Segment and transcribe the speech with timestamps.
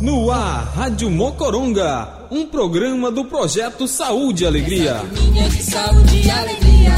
[0.00, 4.96] No ar, Rádio Mocoronga, um programa do projeto Saúde e Alegria.
[4.96, 6.92] Essa turminha de saúde e alegria.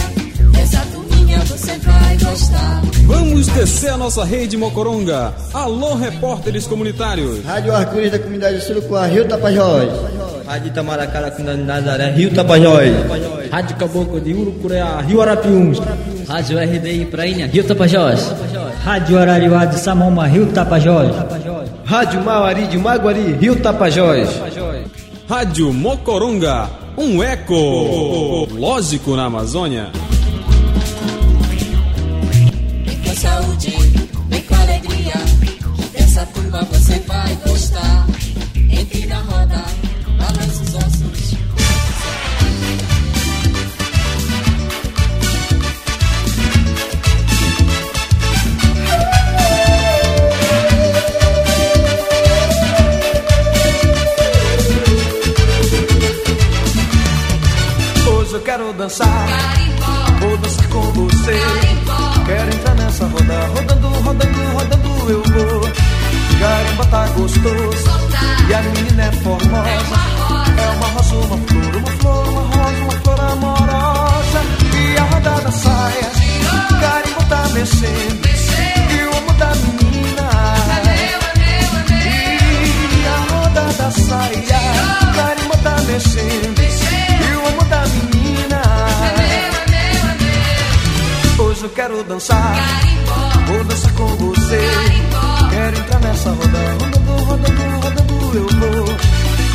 [0.59, 2.82] Essa turminha você vai gostar.
[3.05, 5.34] Vamos descer a nossa rede Mocoronga.
[5.52, 7.45] Alô, repórteres comunitários.
[7.45, 9.91] Rádio Arco-Íris da comunidade Surucuá, Rio Tapajós.
[10.47, 12.91] Rádio Itamaracá da comunidade Nazaré, Rio Tapajós.
[13.51, 15.78] Rádio Caboclo de Urucureá, Rio Arapiuns.
[16.29, 18.32] Rádio RDI Prainha, Rio Tapajós.
[18.82, 21.14] Rádio Arariuá de Samoma, Rio Tapajós.
[21.84, 24.28] Rádio Mauari de Maguari, Rio Tapajós.
[25.28, 26.68] Rádio Mocoronga,
[26.98, 29.91] um eco lógico na Amazônia.
[32.84, 33.70] Vem com saúde,
[34.29, 35.15] vem com alegria.
[35.93, 38.06] Dessa turma você vai gostar.
[38.68, 39.62] Entre na roda,
[58.57, 59.26] quero dançar,
[60.18, 61.38] vou dançar com você.
[62.24, 65.60] Quero entrar nessa roda, rodando, rodando, rodando eu vou.
[66.41, 67.84] Garimba tá gostoso
[68.49, 69.69] e a menina é formosa.
[69.69, 74.41] É uma rosa, uma flor, uma flor, uma rosa, uma flor amorosa.
[74.75, 76.10] E a roda da saia,
[76.81, 78.27] garimba tá mexendo.
[78.91, 80.31] E o amo da menina.
[82.94, 84.60] E a roda da saia,
[85.15, 86.59] garimba tá mexendo.
[86.59, 88.16] E o amo da menina.
[91.66, 92.54] Eu quero dançar,
[93.47, 94.60] vou dançar com você.
[95.50, 98.86] Quero entrar nessa roda, rodando, rodando, rodando eu vou.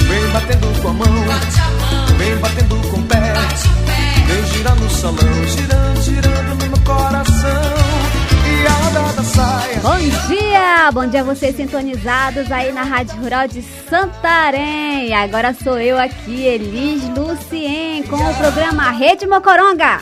[0.09, 1.25] Vem batendo com a mão,
[2.17, 3.33] vem batendo com o pé.
[4.27, 7.81] Vem girar no salão, girando, girando no meu coração.
[9.17, 9.79] A saia.
[9.81, 10.91] Bom dia!
[10.93, 15.13] Bom dia a vocês sintonizados aí na Rádio Rural de Santarém.
[15.13, 19.99] Agora sou eu aqui, Elis Lucien, com o programa Rede Mocoronga.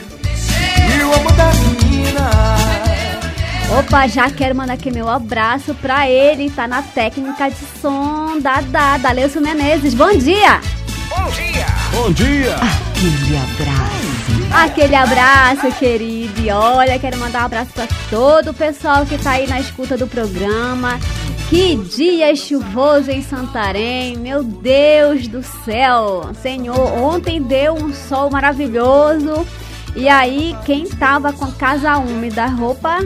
[0.90, 1.34] E o amor
[3.78, 8.62] Opa, já quero mandar aqui meu abraço pra ele, tá na técnica de som da
[8.62, 9.94] Dada, Leucio Menezes.
[9.94, 10.60] Bom dia!
[11.92, 12.56] Bom dia.
[12.56, 14.10] Aquele abraço.
[14.52, 16.42] Aquele abraço, querido.
[16.42, 19.98] E olha, quero mandar um abraço para todo o pessoal que tá aí na escuta
[19.98, 21.00] do programa.
[21.50, 26.30] Que dia chuvoso em Santarém, meu Deus do céu.
[26.42, 29.46] Senhor, ontem deu um sol maravilhoso.
[29.96, 33.00] E aí, quem tava com casa úmida, roupa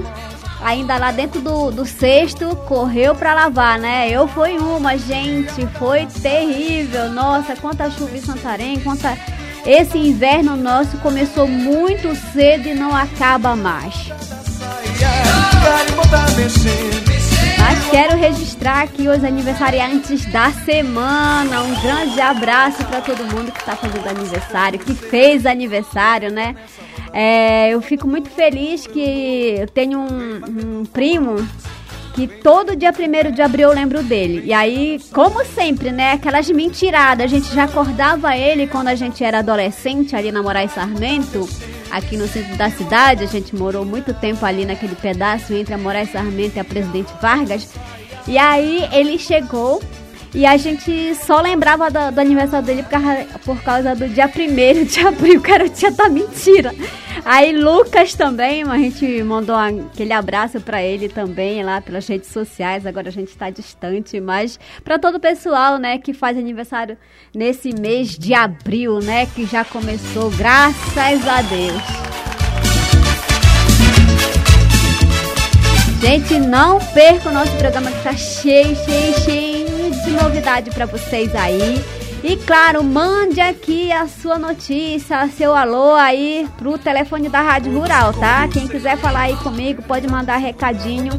[0.63, 4.09] ainda lá dentro do, do cesto, correu pra lavar, né?
[4.09, 7.09] Eu fui uma, gente, foi terrível.
[7.11, 9.17] Nossa, quanta chuva em Santarém, quanta.
[9.65, 14.11] Esse inverno nosso começou muito cedo e não acaba mais.
[17.65, 21.61] Mas quero registrar aqui os aniversariantes da semana.
[21.61, 26.57] Um grande abraço para todo mundo que está fazendo aniversário, que fez aniversário, né?
[27.13, 31.37] É, eu fico muito feliz que eu tenho um, um primo
[32.13, 34.43] que todo dia 1 de abril eu lembro dele.
[34.45, 36.13] E aí, como sempre, né?
[36.13, 37.25] Aquelas mentiradas.
[37.25, 41.49] A gente já acordava ele quando a gente era adolescente, ali na Moraes Sarmento,
[41.89, 43.23] aqui no centro da cidade.
[43.23, 47.11] A gente morou muito tempo ali naquele pedaço entre a Moraes Sarmento e a Presidente
[47.19, 47.67] Vargas.
[48.27, 49.81] E aí ele chegou
[50.33, 54.25] e a gente só lembrava do, do aniversário dele por causa, por causa do dia
[54.25, 56.73] 1 de abril, que era o dia da mentira.
[57.23, 62.85] Aí Lucas também, a gente mandou aquele abraço para ele também lá pelas redes sociais.
[62.85, 66.97] Agora a gente está distante, mas para todo o pessoal, né, que faz aniversário
[67.33, 72.13] nesse mês de abril, né, que já começou, graças a Deus.
[76.01, 79.52] Gente, não perca o nosso programa que está cheio, cheio, cheio
[80.13, 81.83] novidade para vocês aí.
[82.23, 88.13] E claro, mande aqui a sua notícia, seu alô aí pro telefone da Rádio Rural,
[88.13, 88.47] tá?
[88.47, 91.11] Quem quiser falar aí comigo, pode mandar recadinho.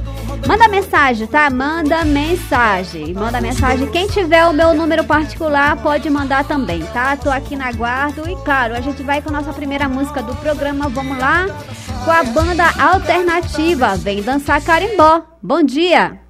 [0.49, 1.51] Manda mensagem, tá?
[1.51, 3.13] Manda mensagem.
[3.13, 3.87] Manda mensagem.
[3.91, 7.15] Quem tiver o meu número particular, pode mandar também, tá?
[7.19, 10.35] Tô aqui na guarda e claro, a gente vai com a nossa primeira música do
[10.37, 10.89] programa.
[10.89, 11.45] Vamos lá
[12.03, 13.95] com a banda alternativa.
[13.97, 15.21] Vem dançar carimbó.
[15.43, 16.24] Bom dia.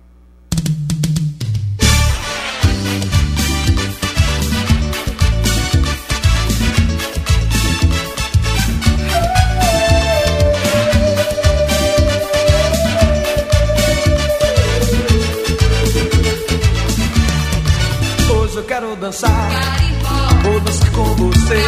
[19.05, 19.51] dançar.
[20.43, 21.63] Vou dançar com você.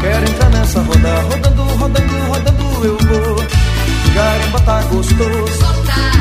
[0.00, 3.36] Quero entrar nessa roda, rodando, rodando, rodando eu vou.
[4.14, 5.66] Garimba tá gostoso.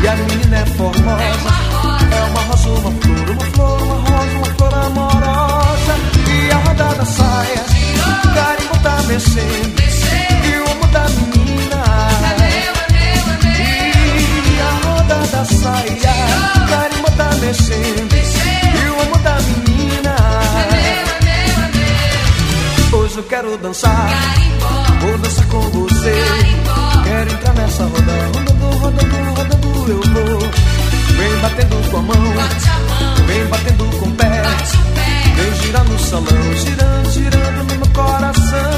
[0.03, 1.23] E a menina é formosa.
[1.23, 5.95] É uma rosa, uma flor, uma flor, uma rosa, uma flor amorosa.
[6.27, 7.65] E a rodada saia.
[8.33, 9.94] Carimbó tá mexendo.
[23.65, 24.09] Dançar.
[25.01, 26.13] Vou dançar com você.
[27.03, 28.13] Quero entrar nessa roda.
[28.33, 30.39] Rodando, rodando, rodando eu vou.
[31.17, 32.33] Vem batendo com a mão.
[33.25, 34.43] Vem batendo com o pé.
[35.35, 36.53] Vem girar no salão.
[36.63, 38.71] Girando, girando no meu coração.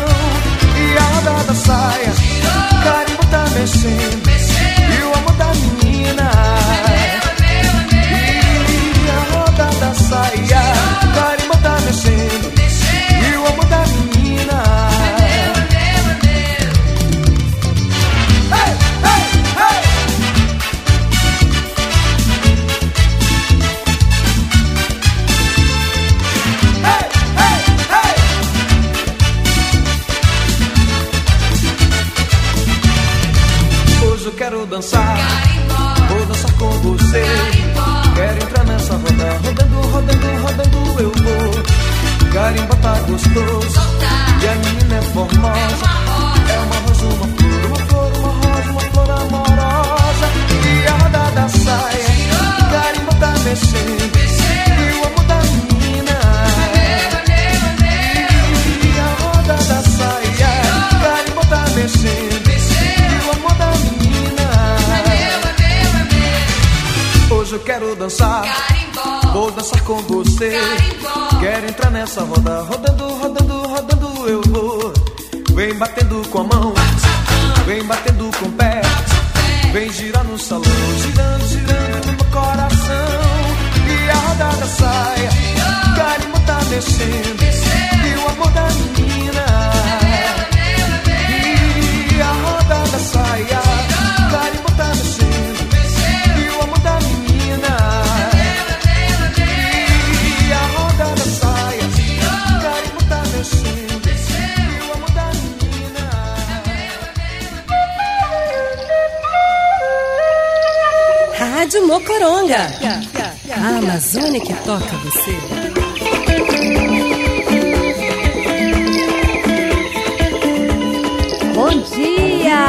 [0.78, 2.14] E a roda da saia.
[2.84, 4.27] Carimbo tá mexendo.
[86.88, 87.04] Tá.
[88.08, 89.46] E o amor da menina.
[92.16, 93.62] E a roda da saia.
[94.32, 95.62] Carimbo tá mexendo.
[96.40, 97.74] E o amor da menina.
[100.48, 101.86] E a roda da saia.
[102.62, 104.08] Carimbo tá mexendo.
[104.08, 106.04] E o amor da menina.
[111.38, 112.62] Rádio Mocoronga.
[113.52, 115.67] A Amazônia que toca você.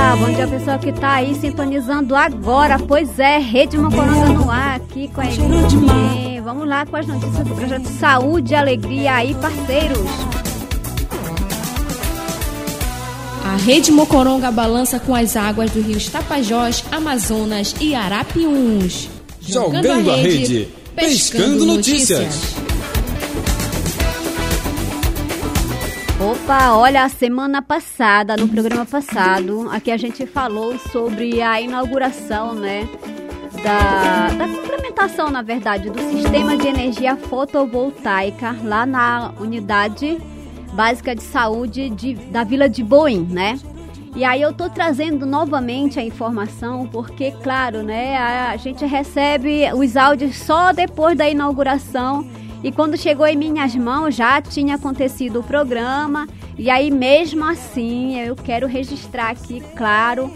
[0.08, 0.16] Dia!
[0.16, 2.78] Bom dia, pessoal que tá aí sintonizando agora.
[2.78, 6.40] Pois é, Rede Mocoronga no ar aqui com a equipe.
[6.43, 9.99] Vamos lá com as notícias do projeto Saúde e Alegria aí, parceiros.
[13.44, 19.08] A Rede Mocoronga balança com as águas do rio Tapajós, Amazonas e Arapiuns.
[19.40, 22.67] Jogando a rede, pescando notícias.
[26.48, 32.54] Opa, olha, a semana passada, no programa passado, aqui a gente falou sobre a inauguração,
[32.54, 32.88] né?
[33.62, 40.16] Da, da complementação, na verdade, do sistema de energia fotovoltaica lá na unidade
[40.72, 43.58] básica de saúde de, da Vila de Boim, né?
[44.16, 49.99] E aí eu tô trazendo novamente a informação, porque, claro, né, a gente recebe os
[49.99, 52.26] áudios só depois da inauguração
[52.62, 56.26] e quando chegou em minhas mãos já tinha acontecido o programa.
[56.58, 60.28] E aí, mesmo assim, eu quero registrar aqui, claro,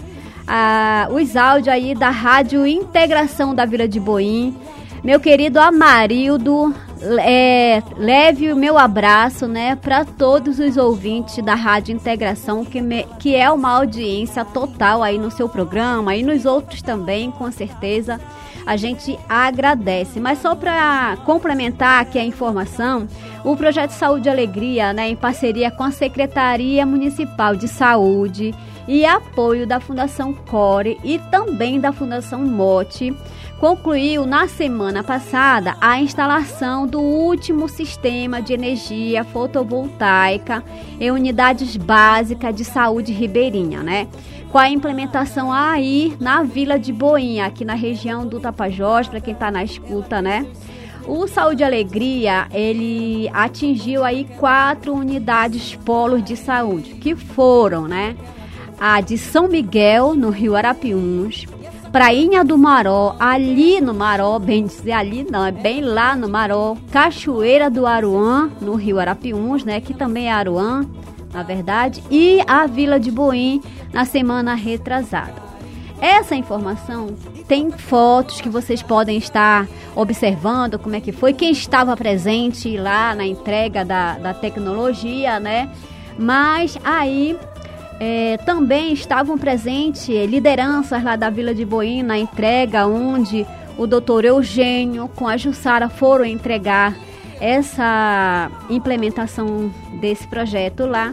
[0.46, 4.56] ah, os áudios aí da Rádio Integração da Vila de Boim.
[5.02, 6.72] Meu querido Amarildo,
[7.20, 13.04] é, leve o meu abraço, né, para todos os ouvintes da Rádio Integração, que, me,
[13.18, 18.20] que é uma audiência total aí no seu programa e nos outros também, com certeza.
[18.64, 20.20] A gente agradece.
[20.20, 23.08] Mas só para complementar aqui a informação,
[23.44, 28.54] o projeto Saúde e Alegria, né, em parceria com a Secretaria Municipal de Saúde
[28.86, 33.14] e apoio da Fundação Core e também da Fundação Mote,
[33.62, 40.64] concluiu na semana passada a instalação do último sistema de energia fotovoltaica
[40.98, 44.08] em unidades básicas de saúde ribeirinha, né?
[44.50, 49.32] Com a implementação aí na Vila de Boinha, aqui na região do Tapajós, para quem
[49.32, 50.44] está na escuta, né?
[51.06, 58.16] O Saúde Alegria, ele atingiu aí quatro unidades polos de saúde, que foram, né?
[58.80, 61.46] A de São Miguel, no Rio Arapiuns,
[61.92, 66.74] Prainha do Maró, ali no Maró, bem dizer ali não, é bem lá no Maró,
[66.90, 70.86] Cachoeira do Aruã, no Rio Arapiuns, né, que também é Aruã,
[71.34, 73.60] na verdade, e a Vila de Boim,
[73.92, 75.34] na semana retrasada.
[76.00, 77.08] Essa informação
[77.46, 83.14] tem fotos que vocês podem estar observando como é que foi, quem estava presente lá
[83.14, 85.70] na entrega da, da tecnologia, né?
[86.18, 87.38] Mas aí
[88.00, 93.46] é, também estavam presentes lideranças lá da Vila de Boim na entrega, onde
[93.76, 96.94] o doutor Eugênio com a Jussara foram entregar
[97.40, 101.12] essa implementação desse projeto lá.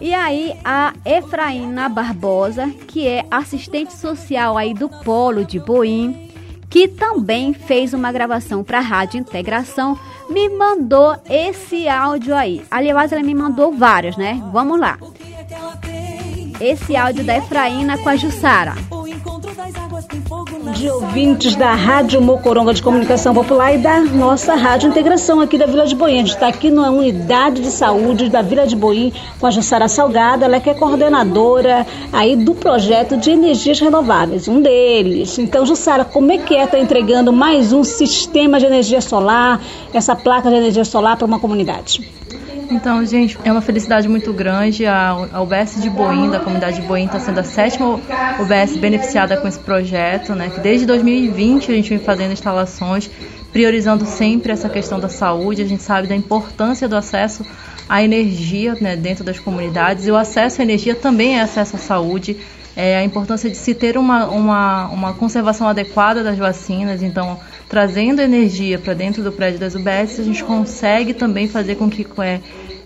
[0.00, 6.28] E aí a Efraína Barbosa, que é assistente social aí do Polo de Boim,
[6.68, 9.98] que também fez uma gravação para a Rádio Integração,
[10.28, 12.64] me mandou esse áudio aí.
[12.70, 14.42] Aliás, ela me mandou vários, né?
[14.50, 14.98] Vamos lá.
[16.62, 18.74] Esse áudio da Efraína com a Jussara
[20.76, 25.66] de ouvintes da Rádio Mocoronga de Comunicação Popular e da nossa Rádio Integração aqui da
[25.66, 26.14] Vila de Boim.
[26.14, 29.88] A gente está aqui na unidade de saúde da Vila de Boim com a Jussara
[29.88, 35.38] Salgado, ela é que é coordenadora aí do projeto de energias renováveis, um deles.
[35.38, 39.60] Então, Jussara, como é que é estar tá entregando mais um sistema de energia solar,
[39.92, 42.08] essa placa de energia solar para uma comunidade?
[42.72, 44.86] Então, gente, é uma felicidade muito grande.
[44.86, 48.00] A, UBS de Boim, da comunidade de Boim, está sendo a sétima
[48.40, 50.48] UBS beneficiada com esse projeto, né?
[50.48, 53.10] Que desde 2020 a gente vem fazendo instalações,
[53.52, 55.60] priorizando sempre essa questão da saúde.
[55.60, 57.44] A gente sabe da importância do acesso
[57.86, 61.78] à energia né, dentro das comunidades e o acesso à energia também é acesso à
[61.78, 62.38] saúde.
[62.74, 67.38] É, a importância de se ter uma, uma, uma conservação adequada das vacinas, então
[67.68, 72.06] trazendo energia para dentro do prédio das UBS, a gente consegue também fazer com que
[72.22, 72.40] é,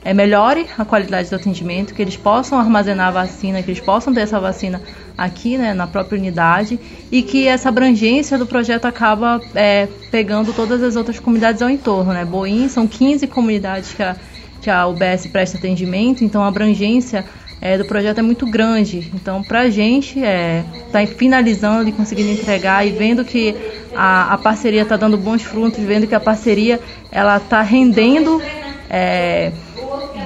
[0.07, 4.15] é, melhore a qualidade do atendimento, que eles possam armazenar a vacina, que eles possam
[4.15, 4.81] ter essa vacina
[5.19, 6.79] aqui né, na própria unidade
[7.11, 12.13] e que essa abrangência do projeto acaba é, pegando todas as outras comunidades ao entorno.
[12.13, 12.25] Né?
[12.25, 14.15] Boim são 15 comunidades que a,
[14.63, 17.25] que a UBS presta atendimento, então a abrangência
[17.61, 19.11] é, do projeto é muito grande.
[19.13, 23.57] Então, para a gente, está é, tá finalizando e conseguindo entregar e vendo que
[23.93, 26.79] a, a parceria está dando bons frutos, vendo que a parceria
[27.11, 28.41] ela está rendendo
[28.89, 29.51] é,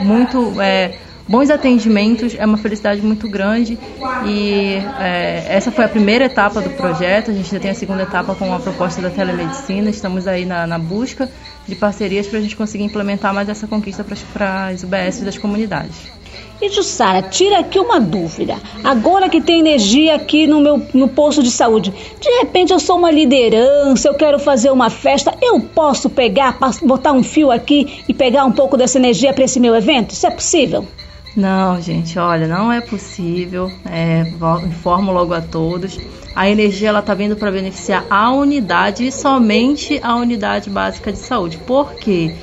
[0.00, 0.95] muito é,
[1.28, 3.78] bons atendimentos, é uma felicidade muito grande
[4.26, 7.30] e é, essa foi a primeira etapa do projeto.
[7.30, 9.90] A gente já tem a segunda etapa com a proposta da telemedicina.
[9.90, 11.30] Estamos aí na, na busca
[11.69, 16.20] de parcerias para a gente conseguir implementar mais essa conquista para as UBS das comunidades.
[16.61, 18.57] E Jussara, tira aqui uma dúvida.
[18.85, 21.90] Agora que tem energia aqui no meu no posto de saúde,
[22.21, 27.12] de repente eu sou uma liderança, eu quero fazer uma festa, eu posso pegar, botar
[27.12, 30.11] um fio aqui e pegar um pouco dessa energia para esse meu evento?
[30.11, 30.87] Isso é possível?
[31.35, 33.71] Não, gente, olha, não é possível.
[33.87, 34.26] É,
[34.67, 35.99] informo logo a todos.
[36.35, 41.19] A energia ela está vindo para beneficiar a unidade e somente a unidade básica de
[41.19, 41.57] saúde.
[41.59, 42.35] Por quê?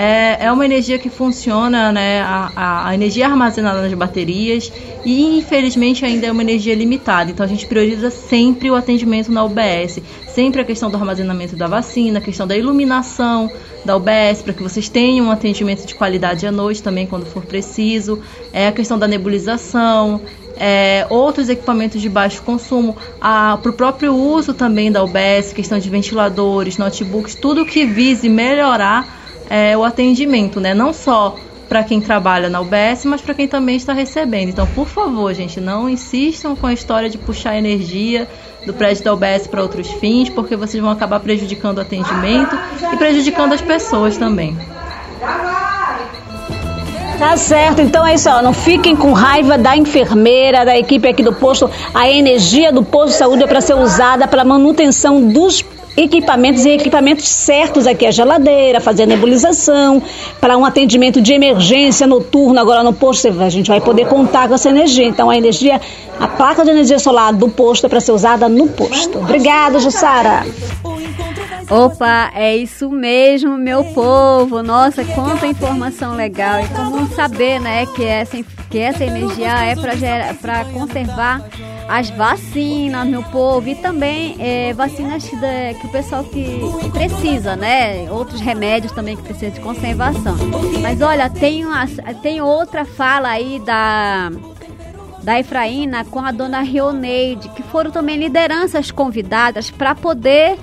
[0.00, 2.20] É, é uma energia que funciona, né?
[2.20, 4.72] A, a, energia armazenada nas baterias
[5.04, 7.32] e infelizmente ainda é uma energia limitada.
[7.32, 11.66] Então a gente prioriza sempre o atendimento na UBS, sempre a questão do armazenamento da
[11.66, 13.50] vacina, a questão da iluminação
[13.84, 17.44] da UBS para que vocês tenham um atendimento de qualidade à noite também quando for
[17.44, 20.20] preciso, é a questão da nebulização,
[20.56, 25.90] é, outros equipamentos de baixo consumo, para o próprio uso também da UBS, questão de
[25.90, 29.17] ventiladores, notebooks, tudo que vise melhorar
[29.48, 30.74] é, o atendimento, né?
[30.74, 31.36] Não só
[31.68, 34.48] para quem trabalha na UBS, mas para quem também está recebendo.
[34.48, 38.26] Então, por favor, gente, não insistam com a história de puxar energia
[38.64, 42.58] do prédio da UBS para outros fins, porque vocês vão acabar prejudicando o atendimento
[42.92, 44.56] e prejudicando as pessoas também.
[47.18, 51.22] Tá certo, então é isso, ó, não fiquem com raiva da enfermeira, da equipe aqui
[51.22, 51.68] do posto.
[51.92, 55.60] A energia do posto de saúde é para ser usada para manutenção dos
[55.98, 60.02] equipamentos e equipamentos certos aqui, a geladeira, fazer a nebulização,
[60.40, 64.54] para um atendimento de emergência noturno agora no posto, a gente vai poder contar com
[64.54, 65.04] essa energia.
[65.04, 65.80] Então a energia,
[66.18, 69.18] a placa de energia solar do posto é para ser usada no posto.
[69.18, 70.46] Obrigada, Jussara.
[71.70, 74.62] Opa, é isso mesmo, meu povo.
[74.62, 76.60] Nossa, quanta informação legal.
[76.60, 78.38] E como saber, né, que essa,
[78.70, 79.74] que essa energia é
[80.34, 81.42] para conservar
[81.88, 86.60] as vacinas, meu povo, e também é, vacinas de, que o pessoal que,
[86.92, 88.10] precisa, né?
[88.10, 90.36] Outros remédios também que precisam de conservação.
[90.82, 91.86] Mas olha, tem, uma,
[92.22, 94.30] tem outra fala aí da
[95.22, 100.56] da Efraína com a dona Rioneide, que foram também lideranças convidadas para poder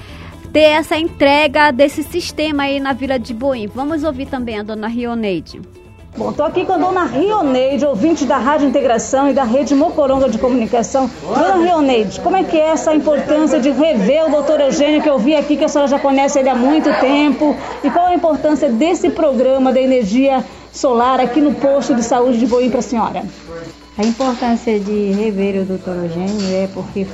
[0.51, 3.67] ter essa entrega desse sistema aí na Vila de Boim.
[3.67, 5.61] Vamos ouvir também a dona Rioneide.
[6.17, 10.29] Bom, estou aqui com a dona Rioneide, ouvinte da Rádio Integração e da Rede Mocoronga
[10.29, 11.11] de Comunicação.
[11.21, 15.19] Dona Rioneide, como é que é essa importância de rever o doutor Eugênio, que eu
[15.19, 17.53] vi aqui que a senhora já conhece ele há muito tempo,
[17.83, 20.41] e qual a importância desse programa da energia
[20.71, 23.25] solar aqui no posto de saúde de Boim para a senhora?
[23.97, 27.05] A importância de rever o doutor Eugênio é porque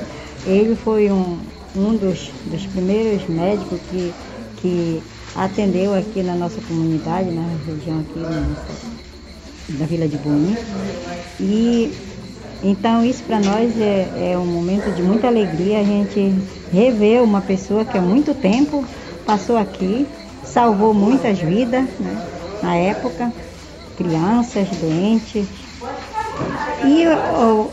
[0.46, 1.40] ele foi um,
[1.76, 4.14] um dos, dos primeiros médicos que,
[4.58, 5.04] que
[5.36, 8.91] atendeu aqui na nossa comunidade, na região aqui
[9.78, 10.56] da Vila de Boim.
[11.40, 11.92] E
[12.64, 16.34] então isso para nós é, é um momento de muita alegria a gente
[16.72, 18.86] rever uma pessoa que há muito tempo
[19.26, 20.08] passou aqui,
[20.44, 22.28] salvou muitas vidas né,
[22.62, 23.32] na época,
[23.98, 25.48] crianças, doentes,
[26.84, 27.06] E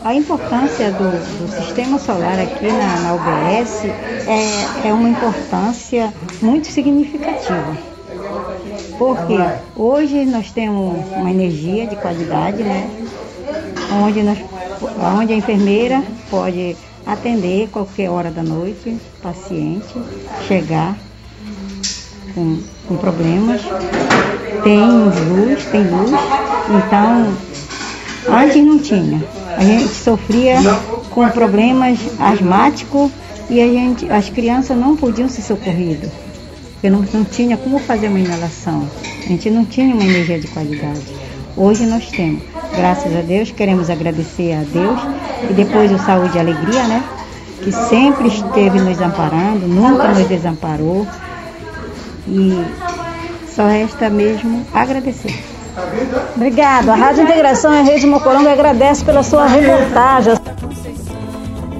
[0.03, 6.67] a importância do, do, sistema solar aqui na, na UBS é, é uma importância muito
[6.67, 7.88] significativa.
[8.99, 9.35] Porque
[9.75, 12.87] hoje nós temos uma energia de qualidade, né?
[14.03, 14.37] Onde, nós,
[15.17, 16.77] onde a enfermeira pode
[17.07, 19.99] atender qualquer hora da noite, paciente,
[20.47, 20.95] chegar
[22.35, 23.61] com, com problemas.
[24.63, 26.11] Tem luz, tem luz,
[26.69, 27.33] então
[28.27, 29.23] Antes não tinha.
[29.57, 30.57] A gente sofria
[31.09, 33.11] com problemas asmáticos
[33.49, 36.11] e a gente, as crianças não podiam ser socorridas.
[36.79, 38.89] Porque não, não tinha como fazer uma inalação.
[39.03, 41.01] A gente não tinha uma energia de qualidade.
[41.57, 42.41] Hoje nós temos.
[42.73, 44.97] Graças a Deus, queremos agradecer a Deus
[45.49, 47.03] e depois o Saúde e Alegria, né?
[47.61, 51.05] Que sempre esteve nos amparando, nunca nos desamparou.
[52.25, 52.63] E
[53.53, 55.37] só resta mesmo agradecer.
[56.33, 56.93] Obrigada.
[56.93, 60.38] A Rádio Integração e a Rede Mocoronga agradece pela sua reportagem.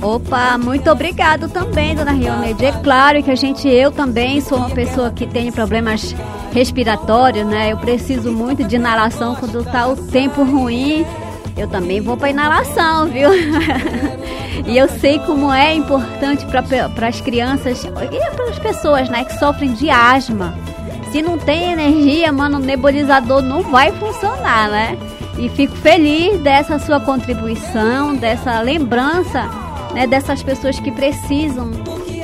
[0.01, 2.65] Opa, muito obrigado também, dona Rionede.
[2.65, 6.15] É claro que a gente, eu também sou uma pessoa que tem problemas
[6.53, 7.73] respiratórios, né?
[7.73, 11.05] Eu preciso muito de inalação quando tá o tempo ruim.
[11.57, 13.29] Eu também vou para inalação, viu?
[14.65, 19.37] e eu sei como é importante para as crianças e para as pessoas, né, que
[19.37, 20.53] sofrem de asma.
[21.11, 24.97] Se não tem energia, mano, o nebulizador não vai funcionar, né?
[25.37, 29.49] E fico feliz dessa sua contribuição, dessa lembrança,
[29.93, 31.71] né, dessas pessoas que precisam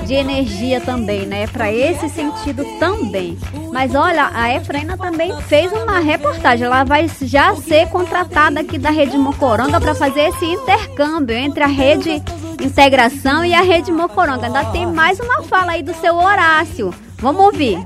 [0.05, 1.47] de energia também, né?
[1.47, 3.38] Para esse sentido também.
[3.71, 6.65] Mas olha, a Efraina também fez uma reportagem.
[6.65, 11.67] Ela vai já ser contratada aqui da Rede Mocoronga para fazer esse intercâmbio entre a
[11.67, 12.21] Rede
[12.62, 14.45] Integração e a Rede Mocoronga.
[14.45, 16.93] Ainda tem mais uma fala aí do seu Horácio.
[17.17, 17.84] Vamos ouvir.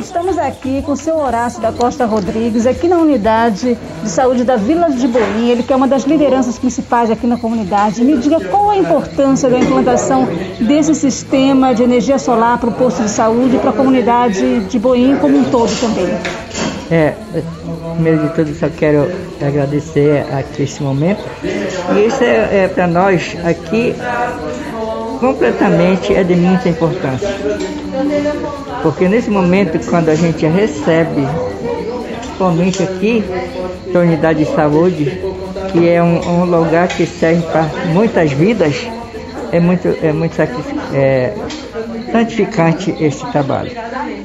[0.00, 4.56] Estamos aqui com o seu Horácio da Costa Rodrigues, aqui na unidade de saúde da
[4.56, 8.02] Vila de Boim, ele que é uma das lideranças principais aqui na comunidade.
[8.02, 10.26] Me diga qual a importância da implantação
[10.58, 14.78] desse sistema de energia solar para o posto de saúde e para a comunidade de
[14.78, 16.08] Boim como um todo também.
[16.90, 17.14] É,
[17.94, 19.06] primeiro de tudo, só quero
[19.40, 21.22] agradecer aqui esse momento.
[21.44, 23.94] E isso é, é para nós aqui
[25.20, 27.28] completamente é de muita importância.
[28.82, 31.28] Porque nesse momento, quando a gente recebe,
[32.18, 33.22] principalmente aqui,
[33.94, 35.20] a unidade de saúde,
[35.70, 38.88] que é um, um lugar que serve para muitas vidas,
[39.52, 40.40] é muito, é muito
[40.94, 41.34] é,
[42.10, 43.70] santificante esse trabalho.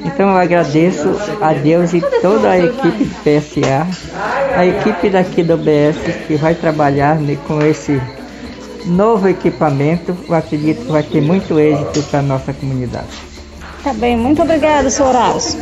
[0.04, 3.86] Então eu agradeço a Deus e toda a equipe do PSA,
[4.56, 8.00] a equipe daqui do BS que vai trabalhar né, com esse
[8.86, 10.16] novo equipamento.
[10.28, 13.06] Eu acredito que vai ter muito êxito para a nossa comunidade.
[13.82, 15.60] Tá bem, muito obrigada, senhor Horácio.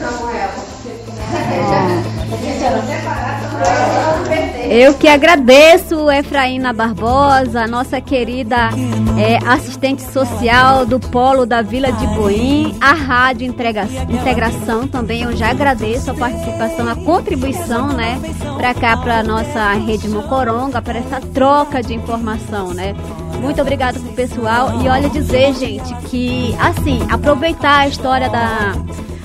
[4.69, 8.71] Eu que agradeço, Efraína Barbosa, nossa querida
[9.19, 15.23] é, assistente social do Polo da Vila de Boim, a Rádio Integra Integração também.
[15.23, 18.19] Eu já agradeço a participação, a contribuição, né,
[18.57, 22.95] para cá, para nossa rede Mocoronga, para essa troca de informação, né.
[23.41, 28.73] Muito obrigada pro pessoal e olha dizer, gente, que assim, aproveitar a história da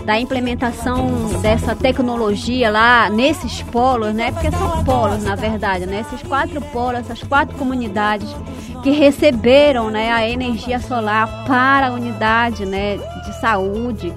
[0.10, 4.32] da implementação dessa tecnologia lá nesses polos, né?
[4.32, 6.00] Porque são polos, na verdade, né?
[6.00, 8.28] Esses quatro polos, essas quatro comunidades
[8.82, 14.12] que receberam, né, a energia solar para a unidade, né, de saúde.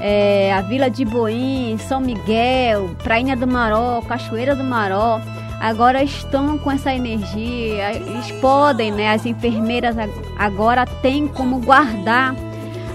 [0.00, 5.20] É, a Vila de Boim, São Miguel, Prainha do Maró, Cachoeira do Maró,
[5.60, 9.94] agora estão com essa energia, eles podem, né, as enfermeiras
[10.38, 12.34] agora têm como guardar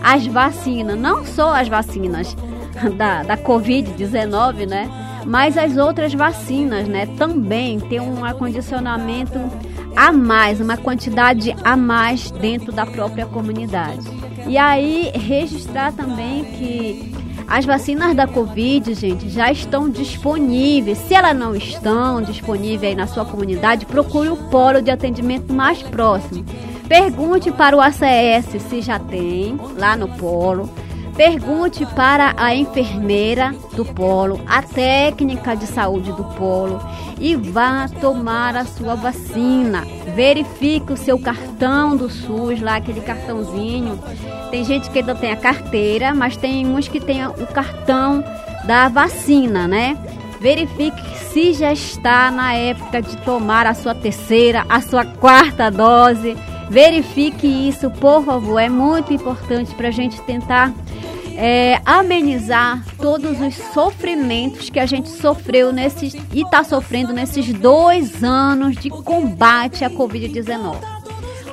[0.02, 2.36] as vacinas, não só as vacinas
[2.98, 4.90] da, da Covid-19, né?
[5.26, 7.06] Mas as outras vacinas, né?
[7.18, 9.40] Também tem um acondicionamento
[9.96, 14.08] a mais, uma quantidade a mais dentro da própria comunidade.
[14.48, 17.14] E aí registrar também que
[17.48, 21.00] as vacinas da Covid, gente, já estão disponíveis.
[21.00, 25.82] Se elas não estão disponíveis aí na sua comunidade, procure o polo de atendimento mais
[25.82, 26.46] próximo.
[26.90, 30.68] Pergunte para o ACS se já tem lá no polo.
[31.16, 36.82] Pergunte para a enfermeira do polo, a técnica de saúde do polo
[37.20, 39.86] e vá tomar a sua vacina.
[40.16, 44.00] Verifique o seu cartão do SUS, lá aquele cartãozinho.
[44.50, 48.24] Tem gente que ainda tem a carteira, mas tem uns que tem o cartão
[48.64, 49.96] da vacina, né?
[50.40, 56.36] Verifique se já está na época de tomar a sua terceira, a sua quarta dose
[56.70, 60.72] Verifique isso, por favor, é muito importante para a gente tentar
[61.36, 68.24] é, amenizar todos os sofrimentos que a gente sofreu nesses e está sofrendo nesses dois
[68.24, 70.76] anos de combate à Covid-19.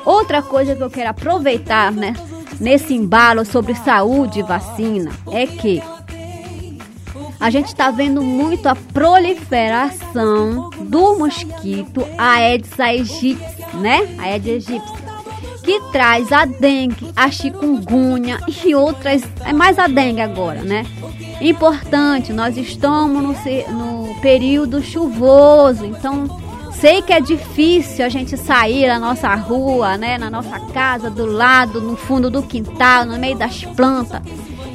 [0.04, 2.14] Outra coisa que eu quero aproveitar, né,
[2.60, 5.82] nesse embalo sobre saúde e vacina é que
[7.38, 13.38] a gente está vendo muito a proliferação do mosquito Aedes aegypti,
[13.74, 14.16] né?
[14.18, 15.05] Aedes aegypti,
[15.66, 20.86] que traz a dengue, a chikungunya e outras, é mais a dengue agora, né?
[21.40, 23.34] Importante, nós estamos no,
[23.72, 26.28] no período chuvoso, então
[26.72, 31.26] sei que é difícil a gente sair na nossa rua, né, na nossa casa, do
[31.26, 34.22] lado, no fundo do quintal, no meio das plantas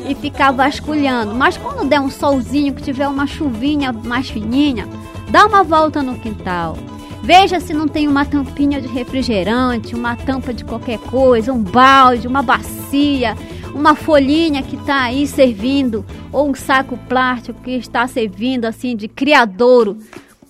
[0.05, 1.33] e ficar vasculhando.
[1.33, 4.89] Mas quando der um solzinho, que tiver uma chuvinha mais fininha,
[5.29, 6.75] dá uma volta no quintal.
[7.23, 12.27] Veja se não tem uma tampinha de refrigerante, uma tampa de qualquer coisa, um balde,
[12.27, 13.35] uma bacia,
[13.75, 19.07] uma folhinha que está aí servindo, ou um saco plástico que está servindo assim de
[19.07, 19.97] criadouro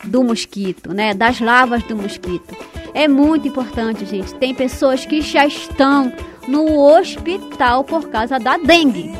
[0.05, 1.13] do mosquito, né?
[1.13, 2.55] Das lavas do mosquito.
[2.93, 4.33] É muito importante, gente.
[4.35, 6.11] Tem pessoas que já estão
[6.47, 9.11] no hospital por causa da dengue.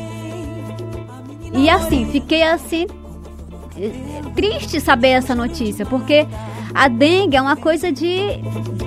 [1.54, 2.88] E assim, fiquei assim
[4.36, 6.28] triste saber essa notícia, porque
[6.74, 8.40] a dengue é uma coisa de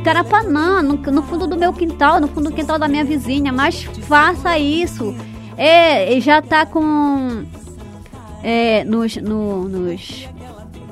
[0.05, 3.83] Carapanã, no, no, fundo do meu quintal, no fundo do quintal da minha vizinha, mas
[3.83, 5.15] faça isso.
[5.57, 7.45] É, já tá com
[8.43, 10.29] é, nos, no, nos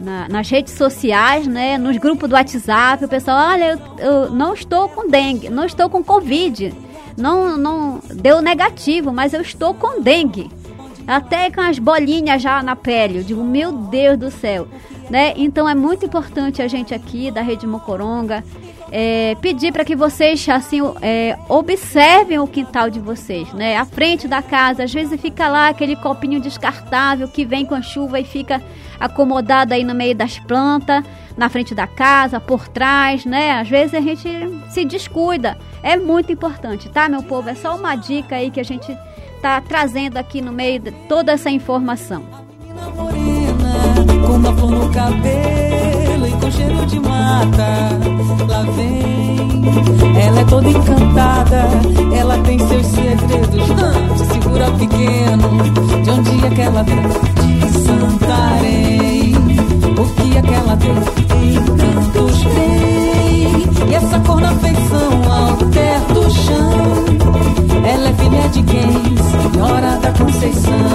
[0.00, 4.54] na, nas redes sociais, né, nos grupos do WhatsApp, o pessoal, olha, eu, eu não
[4.54, 6.72] estou com dengue, não estou com covid,
[7.16, 10.50] não, não deu negativo, mas eu estou com dengue
[11.06, 13.18] até com as bolinhas já na pele.
[13.18, 14.66] Eu digo, meu Deus do céu.
[15.12, 15.34] Né?
[15.36, 18.42] Então é muito importante a gente aqui da Rede Mocoronga
[18.90, 23.76] é, pedir para que vocês assim é, observem o quintal de vocês, né?
[23.76, 27.82] A frente da casa, às vezes fica lá aquele copinho descartável que vem com a
[27.82, 28.62] chuva e fica
[28.98, 31.04] acomodado aí no meio das plantas,
[31.36, 33.60] na frente da casa, por trás, né?
[33.60, 34.30] Às vezes a gente
[34.70, 35.58] se descuida.
[35.82, 37.50] É muito importante, tá, meu povo?
[37.50, 38.90] É só uma dica aí que a gente
[39.36, 42.24] está trazendo aqui no meio de toda essa informação.
[42.96, 43.21] Com
[44.36, 47.98] uma flor no cabelo e com cheiro de mata,
[48.48, 49.62] lá vem.
[50.20, 51.68] Ela é toda encantada,
[52.16, 53.68] ela tem seus segredos.
[53.68, 57.02] Não, segura pequeno, de onde é que ela vem?
[57.60, 59.34] De Santarém.
[59.98, 60.92] O que é que ela tem?
[61.54, 63.90] Encantos tem.
[63.90, 67.12] E essa cor na feição ao ter do chão
[67.84, 69.52] ela é filha de quem?
[69.52, 70.91] Senhora da Conceição.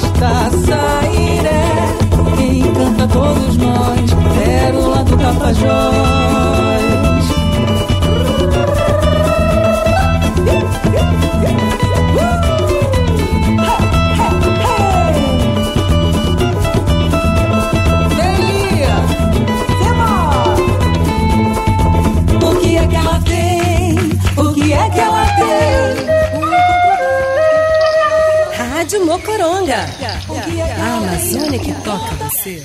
[0.00, 0.50] Ela gosta?
[0.66, 2.36] Sairé.
[2.36, 4.10] Quem encanta todos nós?
[4.44, 6.19] Pérola do Tapajós.
[31.58, 32.62] Que toca você.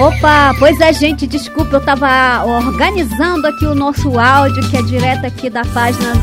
[0.00, 5.26] Opa, pois é, gente, desculpa, eu tava organizando aqui o nosso áudio, que é direto
[5.26, 6.14] aqui da página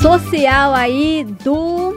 [0.00, 1.94] social aí do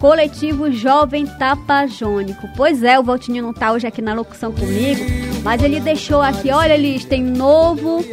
[0.00, 2.48] coletivo Jovem Tapajônico.
[2.56, 5.04] Pois é, o Valtinho não tá hoje aqui na locução comigo,
[5.44, 8.04] mas ele deixou aqui, olha, eles tem novo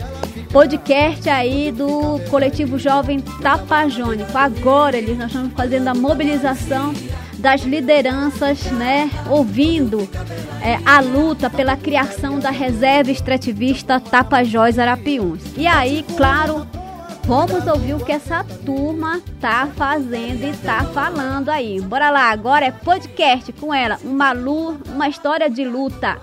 [0.52, 4.38] podcast aí do coletivo Jovem Tapajônico.
[4.38, 6.94] Agora eles nós estamos fazendo a mobilização
[7.44, 10.08] das lideranças, né, ouvindo
[10.62, 15.42] é, a luta pela criação da reserva extrativista Tapajós Arapiuns.
[15.58, 16.66] E aí, claro,
[17.26, 21.82] vamos ouvir o que essa turma tá fazendo e tá falando aí.
[21.82, 26.18] Bora lá, agora é podcast com ela, uma, lu uma história de luta.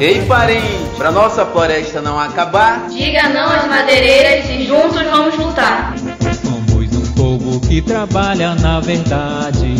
[0.00, 0.62] Ei, parente,
[0.96, 5.92] pra nossa floresta não acabar, diga não às madeireiras e juntos vamos lutar.
[6.40, 9.74] Somos um povo que trabalha na verdade,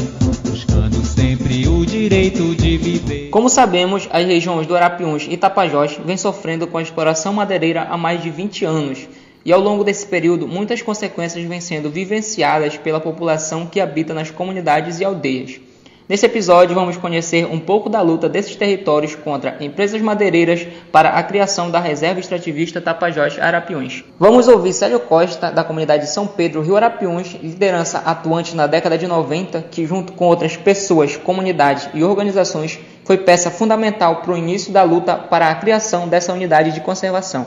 [0.44, 3.28] buscando sempre o direito de viver.
[3.30, 7.96] Como sabemos, as regiões do Arapiuns e Tapajós vêm sofrendo com a exploração madeireira há
[7.96, 9.08] mais de 20 anos.
[9.44, 14.32] E ao longo desse período, muitas consequências vêm sendo vivenciadas pela população que habita nas
[14.32, 15.60] comunidades e aldeias.
[16.08, 21.22] Nesse episódio, vamos conhecer um pouco da luta desses territórios contra empresas madeireiras para a
[21.22, 24.02] criação da reserva extrativista Tapajós Arapiuns.
[24.18, 28.96] Vamos ouvir Célio Costa, da comunidade de São Pedro, Rio Arapiuns, liderança atuante na década
[28.96, 34.38] de 90, que, junto com outras pessoas, comunidades e organizações, foi peça fundamental para o
[34.38, 37.46] início da luta para a criação dessa unidade de conservação.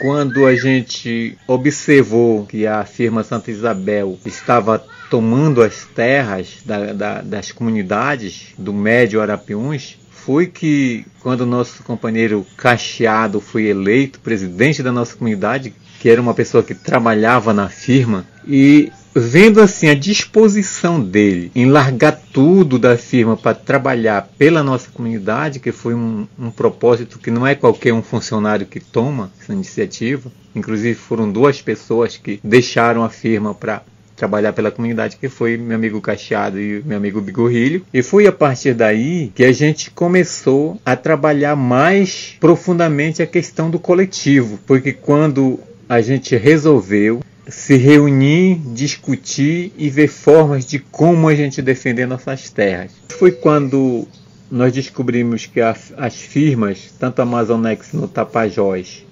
[0.00, 7.22] Quando a gente observou que a firma Santa Isabel estava tomando as terras da, da,
[7.22, 14.90] das comunidades do Médio Arapiuns, foi que quando nosso companheiro Cacheado foi eleito presidente da
[14.90, 21.00] nossa comunidade, que era uma pessoa que trabalhava na firma, e vendo assim a disposição
[21.00, 26.50] dele em largar tudo da firma para trabalhar pela nossa comunidade, que foi um, um,
[26.50, 32.16] propósito que não é qualquer um funcionário que toma essa iniciativa, inclusive foram duas pessoas
[32.16, 33.82] que deixaram a firma para
[34.16, 37.84] trabalhar pela comunidade, que foi meu amigo Cacheado e meu amigo Bigorrilho.
[37.92, 43.70] E foi a partir daí que a gente começou a trabalhar mais profundamente a questão
[43.70, 51.28] do coletivo, porque quando a gente resolveu se reunir, discutir e ver formas de como
[51.28, 52.90] a gente defender nossas terras.
[53.08, 54.08] Foi quando
[54.50, 59.04] nós descobrimos que as firmas, tanto a Amazonex no Tapajós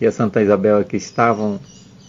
[0.00, 1.60] e a Santa Isabel que estavam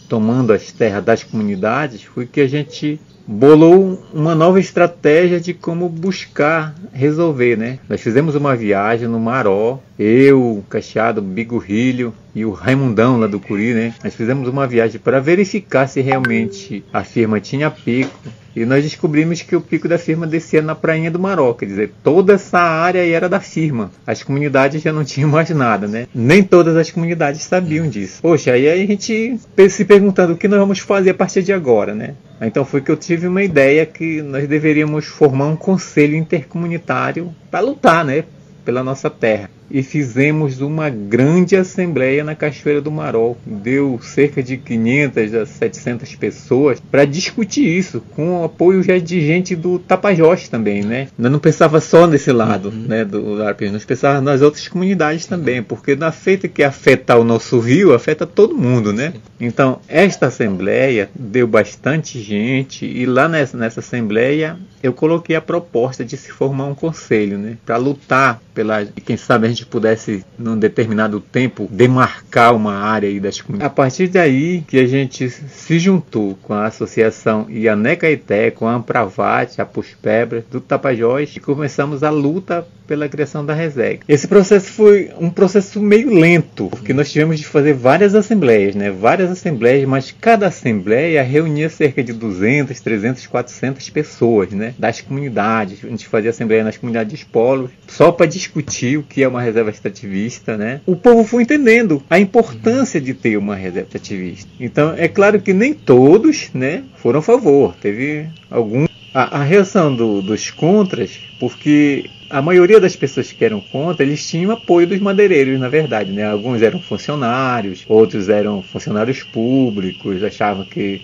[0.07, 5.89] tomando as terras das comunidades, foi que a gente bolou uma nova estratégia de como
[5.89, 7.79] buscar resolver, né?
[7.89, 13.73] Nós fizemos uma viagem no Maró, eu, Cacheado, Bigorrilho e o Raimundão lá do Curi,
[13.73, 13.95] né?
[14.03, 18.15] Nós fizemos uma viagem para verificar se realmente a firma tinha pico
[18.55, 21.93] e nós descobrimos que o pico da firma descia na prainha do Maró, quer dizer,
[22.03, 23.91] toda essa área era da firma.
[24.05, 26.07] As comunidades já não tinham mais nada, né?
[26.13, 28.21] Nem todas as comunidades sabiam disso.
[28.21, 31.95] Poxa, aí a gente se perguntando o que nós vamos fazer a partir de agora,
[31.95, 32.13] né?
[32.39, 37.61] Então foi que eu tive uma ideia que nós deveríamos formar um conselho intercomunitário para
[37.61, 38.25] lutar, né?
[38.63, 43.37] Pela nossa terra e fizemos uma grande assembleia na Cachoeira do Marol.
[43.45, 49.25] Deu cerca de 500 a 700 pessoas para discutir isso, com o apoio já de
[49.25, 51.07] gente do Tapajós também, né?
[51.17, 52.85] Nós não pensava só nesse lado, uhum.
[52.87, 57.23] né, do Arpes, nós pensávamos nas outras comunidades também, porque na feita que afeta o
[57.23, 59.13] nosso rio, afeta todo mundo, né?
[59.39, 66.05] Então, esta assembleia deu bastante gente e lá nessa, nessa assembleia eu coloquei a proposta
[66.05, 70.57] de se formar um conselho, né, para lutar pela, quem sabe a gente pudesse, num
[70.57, 73.71] determinado tempo, demarcar uma área aí das comunidades.
[73.71, 79.59] A partir daí que a gente se juntou com a associação Ianecaité, com a Ampravat,
[79.59, 83.99] a Puspebra, do Tapajós, e começamos a luta pela criação da RESEG.
[84.07, 88.89] Esse processo foi um processo meio lento, porque nós tivemos de fazer várias assembleias, né?
[88.89, 94.73] várias assembleias, mas cada assembleia reunia cerca de 200, 300, 400 pessoas né?
[94.79, 95.83] das comunidades.
[95.83, 99.69] A gente fazia assembleia nas comunidades polos, só para discutir o que é uma reserva
[99.69, 100.57] extrativista.
[100.57, 100.81] Né?
[100.85, 104.49] O povo foi entendendo a importância de ter uma reserva extrativista.
[104.59, 109.95] Então, é claro que nem todos né, foram a favor, teve alguns a, a reação
[109.95, 114.99] do, dos contras, porque a maioria das pessoas que eram contra, eles tinham apoio dos
[114.99, 116.11] madeireiros, na verdade.
[116.11, 116.23] Né?
[116.23, 121.01] Alguns eram funcionários, outros eram funcionários públicos, achavam que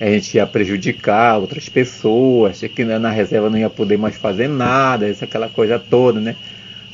[0.00, 5.08] a gente ia prejudicar outras pessoas, que na reserva não ia poder mais fazer nada,
[5.08, 6.36] essa aquela coisa toda, né?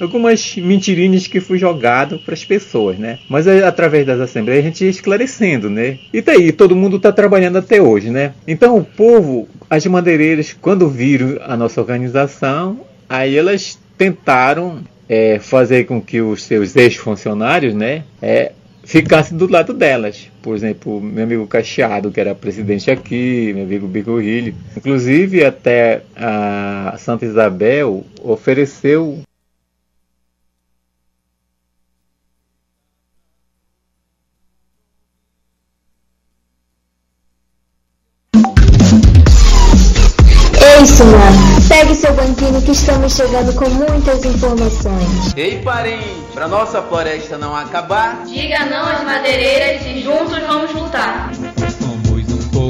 [0.00, 3.18] Algumas mentirinhas que foi jogado para as pessoas, né?
[3.28, 5.98] Mas através das assembleias a gente ia esclarecendo, né?
[6.12, 8.33] E tá aí, todo mundo está trabalhando até hoje, né?
[8.46, 15.85] Então o povo, as madeireiras, quando viram a nossa organização, Aí elas tentaram é, fazer
[15.85, 18.52] com que os seus ex-funcionários, né, é,
[18.83, 20.30] ficassem do lado delas.
[20.42, 24.54] Por exemplo, meu amigo Cacheado, que era presidente aqui, meu amigo Bigorrilho.
[24.76, 29.20] Inclusive, até a Santa Isabel ofereceu
[40.82, 41.04] isso,
[41.68, 45.34] Pegue seu banquinho que estamos chegando com muitas informações.
[45.37, 51.30] Ei, parente, para nossa floresta não acabar, diga não às madeireiras e juntos vamos lutar.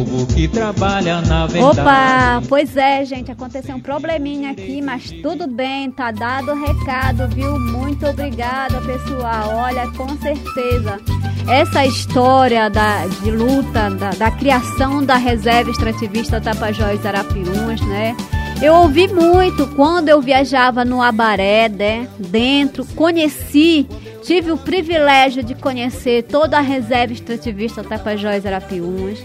[0.05, 1.81] Povo que trabalha na verdade.
[1.81, 7.29] Opa, pois é, gente, aconteceu um probleminha aqui, mas tudo bem, tá dado o recado,
[7.29, 7.59] viu?
[7.59, 9.57] Muito obrigada, pessoal.
[9.57, 11.01] Olha, com certeza
[11.49, 18.17] essa história da, de luta, da, da criação da reserva extrativista Tapajós Arapiuns, né?
[18.62, 22.09] Eu ouvi muito quando eu viajava no Abaré, né?
[22.19, 23.87] Dentro, conheci,
[24.23, 29.19] tive o privilégio de conhecer toda a reserva extrativista Tapajós Arapiuns.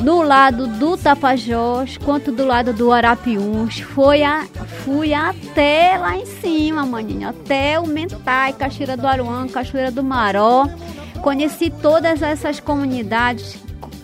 [0.00, 3.80] No lado do Tapajós quanto do lado do Arapiuns.
[3.80, 4.44] Foi a,
[4.84, 10.66] fui até lá em cima, maninho, até o Mentai, Cachoeira do Aruan, Cachoeira do Maró.
[11.22, 13.56] Conheci todas essas comunidades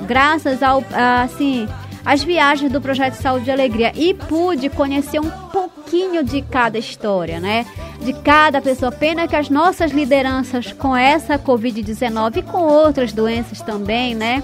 [0.07, 0.83] graças ao
[1.23, 1.69] assim
[2.05, 7.39] as viagens do projeto Saúde e Alegria e pude conhecer um pouquinho de cada história,
[7.39, 7.67] né?
[8.01, 8.91] De cada pessoa.
[8.91, 14.43] Pena que as nossas lideranças com essa Covid-19 e com outras doenças também, né?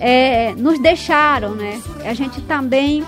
[0.00, 1.80] É, nos deixaram, né?
[2.04, 3.04] A gente também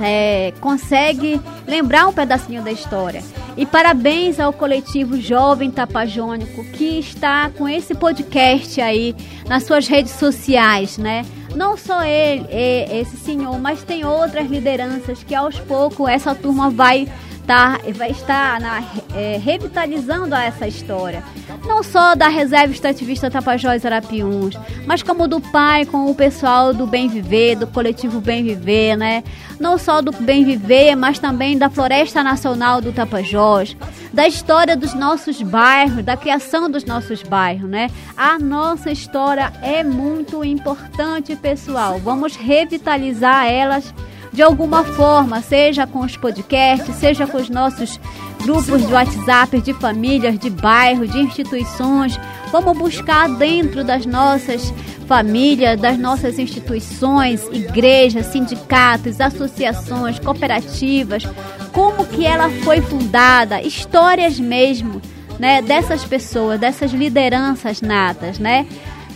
[0.00, 3.22] é, consegue lembrar um pedacinho da história.
[3.56, 9.16] E parabéns ao coletivo Jovem Tapajônico que está com esse podcast aí
[9.48, 11.26] nas suas redes sociais, né?
[11.56, 17.08] Não só ele, esse senhor, mas tem outras lideranças que aos poucos essa turma vai
[17.48, 18.84] tá, vai estar na,
[19.14, 21.24] é, revitalizando essa história.
[21.66, 24.54] Não só da Reserva Extrativista Tapajós Arapiuns,
[24.86, 29.24] mas como do pai com o pessoal do Bem Viver, do coletivo Bem Viver, né?
[29.58, 33.74] Não só do Bem Viver, mas também da Floresta Nacional do Tapajós,
[34.12, 37.88] da história dos nossos bairros, da criação dos nossos bairros, né?
[38.14, 41.98] A nossa história é muito importante, pessoal.
[41.98, 43.94] Vamos revitalizar elas
[44.32, 47.98] de alguma forma, seja com os podcasts, seja com os nossos
[48.42, 52.18] grupos de WhatsApp, de famílias, de bairros, de instituições.
[52.52, 54.72] Vamos buscar dentro das nossas
[55.06, 61.24] famílias, das nossas instituições, igrejas, sindicatos, associações, cooperativas,
[61.72, 65.00] como que ela foi fundada, histórias mesmo,
[65.38, 68.66] né, dessas pessoas, dessas lideranças natas, né?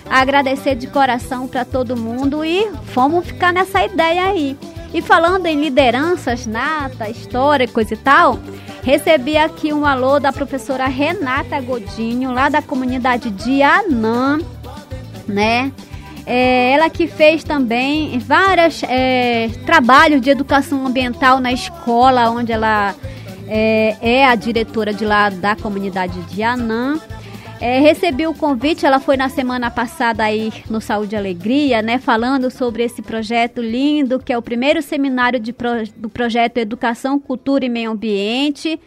[0.08, 4.56] Agradecer de coração para todo mundo e vamos ficar nessa ideia aí.
[4.94, 8.38] E falando em lideranças nata, história, coisa e tal,
[8.82, 14.38] recebi aqui um alô da professora Renata Godinho, lá da comunidade de Anã,
[15.26, 15.72] né?
[16.26, 22.94] É, ela que fez também vários é, trabalhos de educação ambiental na escola, onde ela
[23.48, 27.00] é, é a diretora de lá da comunidade de Anã.
[27.62, 31.96] É, recebi o convite, ela foi na semana passada aí no Saúde e Alegria, né,
[31.96, 37.64] falando sobre esse projeto lindo, que é o primeiro seminário pro, do projeto Educação, Cultura
[37.64, 38.80] e Meio Ambiente,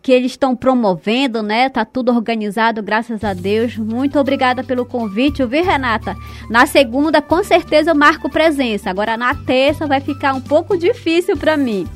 [0.00, 1.68] que eles estão promovendo, né?
[1.68, 3.76] Tá tudo organizado, graças a Deus.
[3.76, 6.16] Muito obrigada pelo convite, viu, Renata?
[6.48, 8.88] Na segunda, com certeza eu marco presença.
[8.88, 11.86] Agora na terça vai ficar um pouco difícil para mim.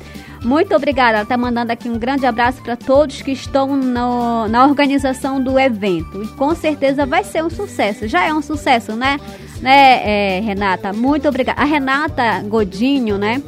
[0.43, 1.17] Muito obrigada.
[1.17, 5.59] Ela está mandando aqui um grande abraço para todos que estão no, na organização do
[5.59, 6.23] evento.
[6.23, 8.07] E com certeza vai ser um sucesso.
[8.07, 9.19] Já é um sucesso, né?
[9.61, 10.93] Né, é, Renata?
[10.93, 11.61] Muito obrigada.
[11.61, 13.41] A Renata Godinho, né?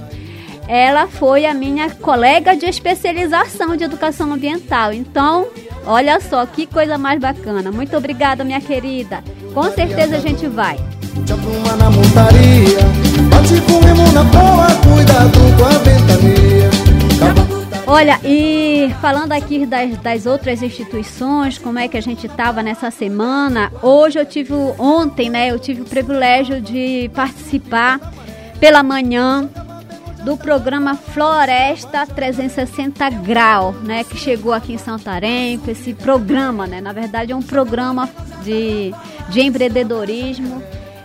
[0.67, 4.93] Ela foi a minha colega de especialização de educação ambiental.
[4.93, 5.47] Então,
[5.85, 7.71] olha só que coisa mais bacana.
[7.71, 9.23] Muito obrigada, minha querida.
[9.53, 10.77] Com certeza a gente vai.
[17.85, 22.89] Olha, e falando aqui das, das outras instituições, como é que a gente estava nessa
[22.89, 27.99] semana, hoje eu tive, ontem, né, eu tive o privilégio de participar
[28.61, 29.49] pela manhã
[30.23, 36.79] do programa Floresta 360 Grau, né, que chegou aqui em Santarém, com esse programa, né,
[36.79, 38.09] na verdade é um programa
[38.43, 38.93] de,
[39.29, 40.61] de empreendedorismo,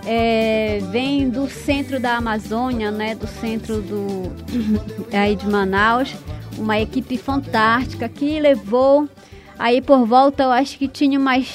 [0.07, 4.33] é, vem do centro da Amazônia, né, do centro do,
[5.13, 6.15] aí de Manaus,
[6.59, 9.09] uma equipe fantástica que levou
[9.59, 11.49] aí por volta, eu acho que tinha mais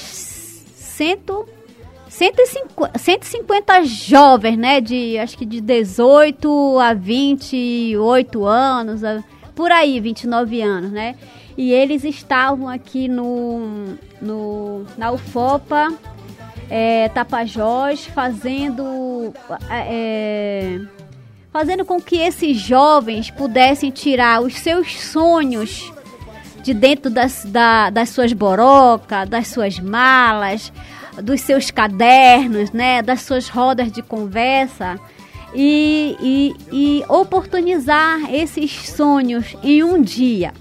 [0.75, 1.47] cento,
[2.11, 4.81] 150, 150 jovens, né?
[4.81, 9.01] De acho que de 18 a 28 anos,
[9.55, 11.15] por aí, 29 anos, né?
[11.57, 15.93] E eles estavam aqui no, no na UFOPA
[16.69, 19.33] é, Tapajós fazendo
[19.69, 20.79] é,
[21.51, 25.91] fazendo com que esses jovens pudessem tirar os seus sonhos
[26.61, 30.71] de dentro das, da, das suas borocas, das suas malas,
[31.21, 34.99] dos seus cadernos, né, das suas rodas de conversa
[35.53, 40.53] e, e, e oportunizar esses sonhos em um dia.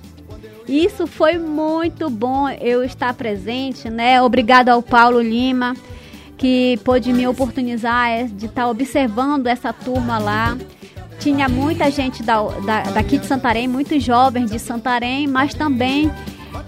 [0.66, 4.22] Isso foi muito bom eu estar presente, né?
[4.22, 5.74] Obrigado ao Paulo Lima
[6.40, 10.56] que pôde me oportunizar é, de estar observando essa turma lá.
[11.18, 16.10] Tinha muita gente da, da, daqui de Santarém, muitos jovens de Santarém, mas também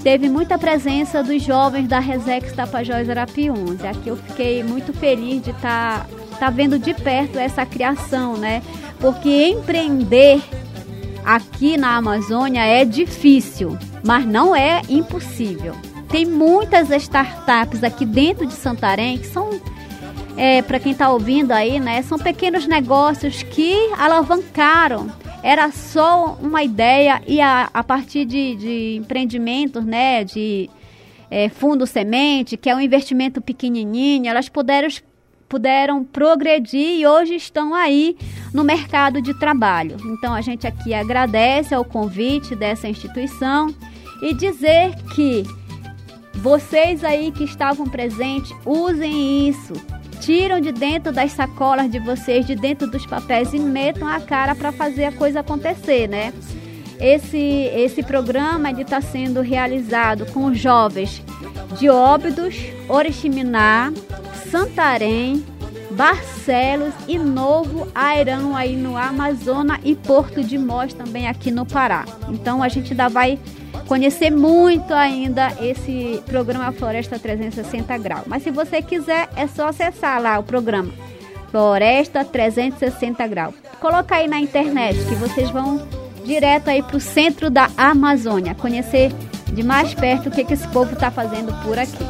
[0.03, 3.85] teve muita presença dos jovens da Resex Tapajós Arapiuns.
[3.85, 8.62] Aqui eu fiquei muito feliz de estar tá, tá vendo de perto essa criação, né?
[8.99, 10.43] Porque empreender
[11.24, 15.74] aqui na Amazônia é difícil, mas não é impossível.
[16.09, 19.49] Tem muitas startups aqui dentro de Santarém que são
[20.37, 22.03] é, para quem está ouvindo aí, né?
[22.03, 25.11] São pequenos negócios que alavancaram.
[25.43, 30.24] Era só uma ideia e a, a partir de, de empreendimentos, né?
[30.24, 30.70] De
[31.32, 34.88] é, fundo semente, que é um investimento pequenininho, elas puderam,
[35.49, 38.18] puderam progredir e hoje estão aí
[38.53, 39.97] no mercado de trabalho.
[40.05, 43.74] Então a gente aqui agradece ao convite dessa instituição
[44.20, 45.43] e dizer que
[46.34, 49.72] vocês aí que estavam presentes, usem isso.
[50.22, 54.54] Tiram de dentro das sacolas de vocês, de dentro dos papéis e metam a cara
[54.54, 56.32] para fazer a coisa acontecer, né?
[57.00, 57.38] Esse,
[57.74, 61.20] esse programa está sendo realizado com jovens
[61.76, 62.54] de Óbidos,
[62.88, 63.92] Oriximiná,
[64.48, 65.44] Santarém,
[65.90, 72.04] Barcelos e Novo Airão aí no Amazonas e Porto de Mós também aqui no Pará.
[72.28, 73.40] Então a gente ainda vai
[73.87, 78.24] conhecer muito ainda esse programa Floresta 360 Graus.
[78.26, 80.93] Mas se você quiser, é só acessar lá o programa
[81.51, 83.55] Floresta 360 Graus.
[83.80, 85.87] Coloca aí na internet que vocês vão
[86.24, 89.12] direto aí para o centro da Amazônia, conhecer
[89.53, 92.05] de mais perto o que, que esse povo está fazendo por aqui.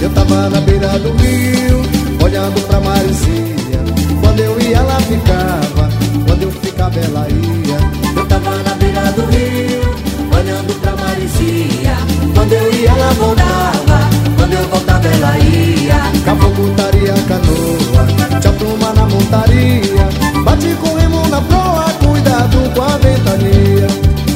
[0.00, 1.82] Eu tava na beira do rio,
[2.22, 3.80] olhando pra Maricia.
[4.20, 5.88] Quando eu ia, ela ficava.
[6.26, 7.78] Quando eu ficava, ela ia.
[8.16, 9.80] Eu tava na beira do rio,
[10.36, 11.96] olhando pra Maricia.
[12.34, 14.00] Quando eu ia, ela voltava.
[14.36, 15.96] Quando eu voltava, ela ia.
[16.24, 20.08] Capocultaria, canoa, te apruma na montaria.
[20.44, 23.86] Bate com remo na proa, cuidado com a ventania.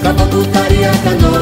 [0.03, 1.38] Capocultaria, canoa,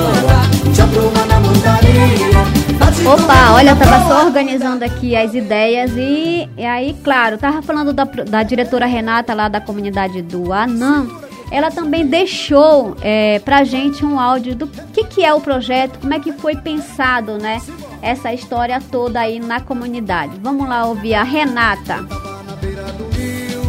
[3.06, 7.92] Opa, olha, eu tava só organizando aqui as ideias e, e aí, claro, tava falando
[7.92, 11.06] da, da diretora Renata lá da comunidade do Anã.
[11.48, 16.14] Ela também deixou é, pra gente um áudio do que, que é o projeto, como
[16.14, 17.62] é que foi pensado, né?
[18.02, 20.32] Essa história toda aí na comunidade.
[20.42, 22.02] Vamos lá ouvir a Renata.
[22.02, 23.62] Na beira do rio,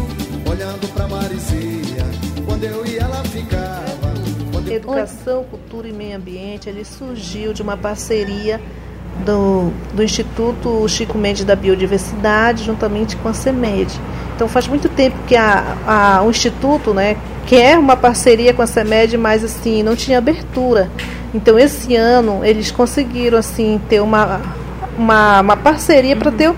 [0.50, 2.04] olhando pra Maricia,
[2.44, 3.88] quando eu ia ela ficava.
[4.68, 8.60] Educação, cultura e meio ambiente, ele surgiu de uma parceria
[9.24, 14.00] do, do Instituto Chico Mendes da Biodiversidade, juntamente com a CEMED.
[14.34, 17.16] Então faz muito tempo que a, a, o Instituto né,
[17.46, 20.90] quer uma parceria com a CEMED, mas assim, não tinha abertura.
[21.34, 24.40] Então esse ano eles conseguiram assim ter uma,
[24.96, 26.52] uma, uma parceria para ter,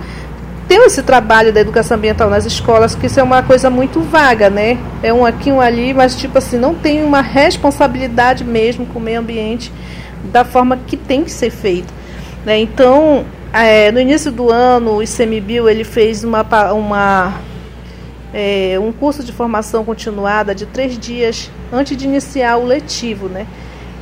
[0.68, 4.48] ter esse trabalho da educação ambiental nas escolas, que isso é uma coisa muito vaga,
[4.48, 4.78] né?
[5.02, 9.02] É um aqui, um ali, mas tipo assim, não tem uma responsabilidade mesmo com o
[9.02, 9.72] meio ambiente
[10.24, 11.99] da forma que tem que ser feito.
[12.45, 12.59] Né?
[12.59, 17.34] Então, é, no início do ano, o ICMBio ele fez uma, uma,
[18.32, 23.28] é, um curso de formação continuada de três dias antes de iniciar o letivo.
[23.28, 23.47] Né?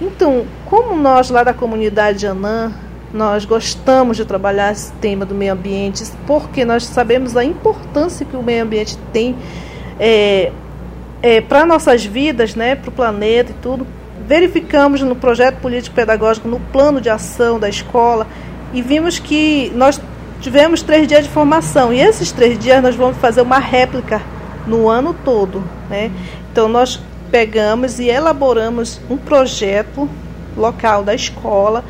[0.00, 2.72] Então, como nós lá da comunidade Anã,
[3.12, 8.36] nós gostamos de trabalhar esse tema do meio ambiente, porque nós sabemos a importância que
[8.36, 9.34] o meio ambiente tem
[9.98, 10.52] é,
[11.22, 13.86] é, para nossas vidas, né, para o planeta e tudo
[14.28, 18.26] verificamos no projeto político-pedagógico, no plano de ação da escola,
[18.74, 19.98] e vimos que nós
[20.42, 21.90] tivemos três dias de formação.
[21.90, 24.20] E esses três dias nós vamos fazer uma réplica
[24.66, 25.64] no ano todo.
[25.88, 26.10] Né?
[26.52, 27.00] Então nós
[27.30, 30.06] pegamos e elaboramos um projeto
[30.54, 31.82] local da escola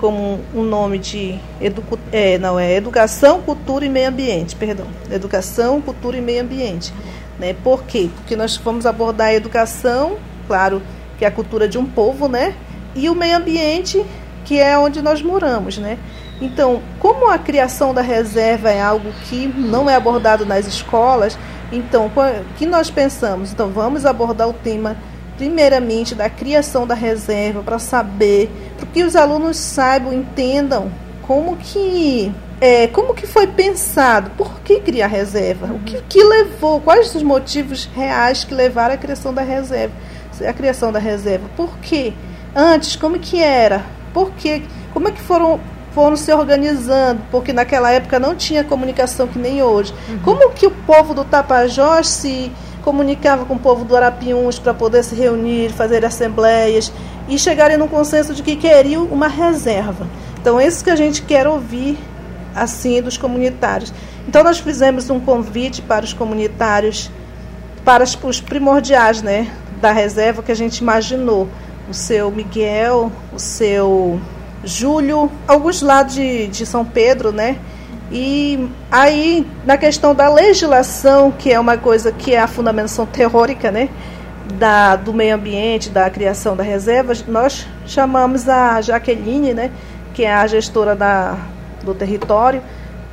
[0.00, 5.80] como um nome de edu, é, não é educação, cultura e meio ambiente, perdão, educação,
[5.80, 6.92] cultura e meio ambiente,
[7.38, 7.54] né?
[7.64, 8.10] Por quê?
[8.14, 10.82] Porque nós vamos abordar a educação, claro,
[11.18, 12.54] que é a cultura de um povo, né?
[12.94, 14.04] E o meio ambiente,
[14.44, 15.98] que é onde nós moramos, né?
[16.40, 21.38] Então, como a criação da reserva é algo que não é abordado nas escolas,
[21.72, 23.52] então, o que nós pensamos?
[23.52, 24.96] Então, vamos abordar o tema,
[25.36, 30.90] primeiramente, da criação da reserva, para saber, para que os alunos saibam, entendam
[31.22, 36.80] como que é, como que foi pensado, por que criar reserva, o que, que levou,
[36.80, 39.92] quais os motivos reais que levaram à criação da reserva
[40.42, 41.48] a criação da reserva.
[41.56, 42.12] Por quê?
[42.54, 43.84] Antes, como que era?
[44.12, 44.62] Por quê?
[44.92, 45.60] Como é que foram
[45.94, 49.94] foram se organizando, porque naquela época não tinha comunicação que nem hoje.
[50.08, 50.18] Uhum.
[50.24, 52.50] Como que o povo do Tapajós se
[52.82, 56.92] comunicava com o povo do Arapiuns para poder se reunir, fazer assembleias
[57.28, 60.06] e chegarem num consenso de que queriam uma reserva.
[60.40, 61.96] Então, é isso que a gente quer ouvir
[62.54, 63.92] assim dos comunitários.
[64.28, 67.10] Então, nós fizemos um convite para os comunitários,
[67.84, 69.50] para os primordiais, né?
[69.84, 71.46] Da reserva que a gente imaginou.
[71.90, 74.18] O seu Miguel, o seu
[74.64, 77.58] Júlio, alguns lá de, de São Pedro, né?
[78.10, 83.70] E aí, na questão da legislação, que é uma coisa que é a fundamentação teórica,
[83.70, 83.90] né?
[84.58, 89.70] da, do meio ambiente, da criação da reserva, nós chamamos a Jaqueline, né,
[90.12, 91.36] que é a gestora da,
[91.82, 92.62] do território,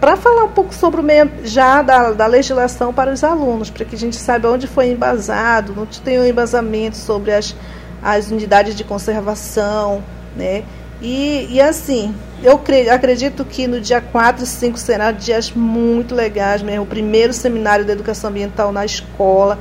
[0.01, 3.85] para falar um pouco sobre o meio, já da, da legislação para os alunos, para
[3.85, 7.55] que a gente saiba onde foi embasado, não tem um embasamento sobre as,
[8.01, 10.03] as unidades de conservação,
[10.35, 10.63] né?
[10.99, 12.59] E, e assim, eu
[12.91, 16.83] acredito que no dia 4 e 5 será dias muito legais mesmo.
[16.83, 19.59] O primeiro seminário de educação ambiental na escola,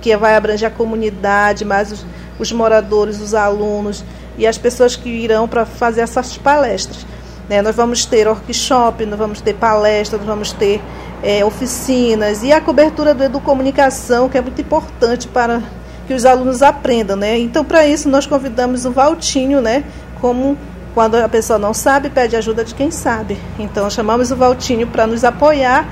[0.00, 2.06] que vai abranger a comunidade, mais os,
[2.40, 4.04] os moradores, os alunos
[4.36, 7.06] e as pessoas que irão para fazer essas palestras.
[7.48, 7.62] Né?
[7.62, 10.82] Nós vamos ter workshop, nós vamos ter palestras, nós vamos ter
[11.22, 15.62] é, oficinas e a cobertura do Educomunicação, que é muito importante para
[16.06, 17.16] que os alunos aprendam.
[17.16, 17.38] Né?
[17.38, 19.84] Então, para isso, nós convidamos o Valtinho, né?
[20.20, 20.56] como
[20.94, 23.38] quando a pessoa não sabe, pede ajuda de quem sabe.
[23.58, 25.86] Então, chamamos o Valtinho para nos apoiar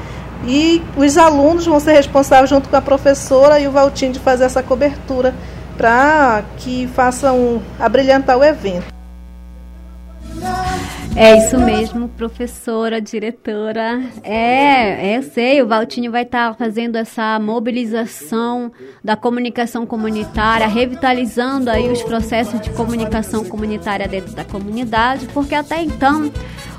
[0.46, 4.44] e os alunos vão ser responsáveis, junto com a professora e o Valtinho, de fazer
[4.44, 5.34] essa cobertura
[5.76, 8.93] para que façam abrilhantar o evento.
[11.16, 14.02] É isso mesmo, professora, diretora.
[14.24, 20.66] É, é, eu sei, o Valtinho vai estar tá fazendo essa mobilização da comunicação comunitária,
[20.66, 26.32] revitalizando aí os processos de comunicação comunitária dentro da comunidade, porque até então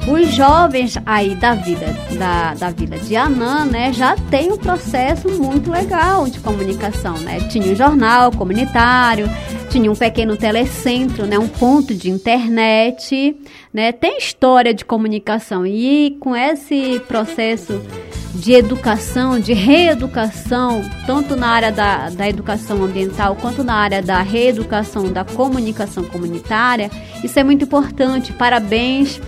[0.08, 1.88] os jovens aí da vida
[2.18, 7.40] da, da vila de Anã, né, já tem um processo muito legal de comunicação, né?
[7.50, 9.30] Tinha um jornal comunitário,
[9.70, 13.36] tinha um pequeno telecentro, né, um ponto de internet,
[13.74, 13.92] né?
[13.92, 17.82] Tem história de comunicação e com esse processo
[18.36, 24.22] de educação, de reeducação, tanto na área da, da educação ambiental quanto na área da
[24.22, 26.92] reeducação da comunicação comunitária,
[27.24, 28.34] isso é muito importante.
[28.34, 29.22] Parabéns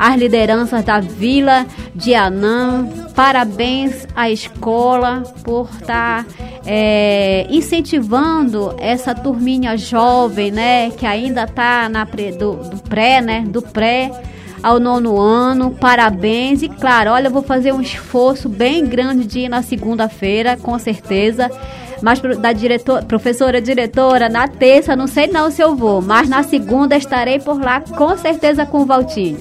[0.00, 2.88] às lideranças da Vila de Anã.
[3.14, 6.26] Parabéns à escola por estar tá,
[6.64, 13.60] é, incentivando essa turminha jovem, né, que ainda está na do, do pré, né, do
[13.60, 14.10] pré
[14.62, 15.72] ao nono ano.
[15.72, 20.56] Parabéns e claro, olha, eu vou fazer um esforço bem grande de ir na segunda-feira,
[20.56, 21.50] com certeza.
[22.02, 26.42] Mas da diretor, professora diretora, na terça não sei não se eu vou, mas na
[26.42, 29.38] segunda estarei por lá com certeza com o Valtinho.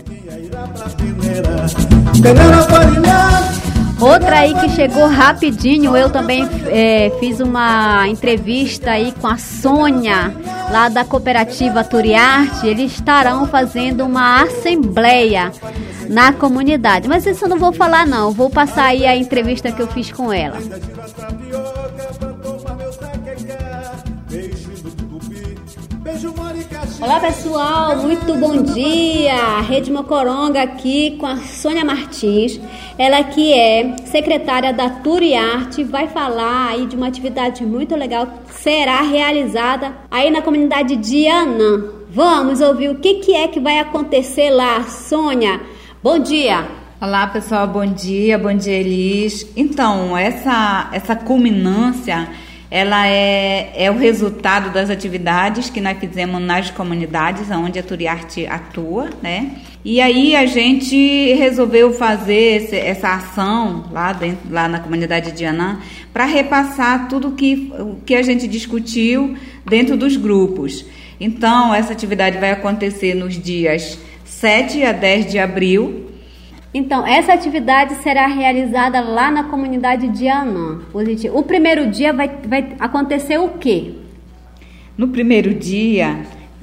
[4.00, 10.34] Outra aí que chegou rapidinho, eu também é, fiz uma entrevista aí com a Sônia,
[10.72, 12.66] lá da cooperativa Turiarte.
[12.66, 15.52] Eles estarão fazendo uma assembleia
[16.08, 17.10] na comunidade.
[17.10, 20.12] Mas isso eu não vou falar não, vou passar aí a entrevista que eu fiz
[20.12, 20.58] com ela.
[27.02, 29.62] Olá pessoal, muito bom dia!
[29.62, 32.60] Rede Mocoronga aqui com a Sônia Martins,
[32.98, 38.54] ela que é secretária da Turiarte, vai falar aí de uma atividade muito legal que
[38.54, 41.86] será realizada aí na comunidade de Anã.
[42.10, 45.62] Vamos ouvir o que, que é que vai acontecer lá, Sônia.
[46.04, 46.68] Bom dia!
[47.02, 49.50] Olá pessoal, bom dia, bom dia Elis.
[49.56, 52.28] Então, essa, essa culminância
[52.72, 58.46] ela é, é o resultado das atividades que nós fizemos nas comunidades onde a Turiarte
[58.46, 59.56] atua, né?
[59.84, 65.46] E aí a gente resolveu fazer esse, essa ação lá, dentro, lá na comunidade de
[65.46, 65.80] Anã
[66.14, 70.86] para repassar tudo que, o que a gente discutiu dentro dos grupos.
[71.20, 76.09] Então, essa atividade vai acontecer nos dias 7 a 10 de abril,
[76.74, 80.82] então, essa atividade será realizada lá na comunidade de Anã.
[81.34, 83.94] O primeiro dia vai, vai acontecer o quê?
[84.96, 86.20] No primeiro dia,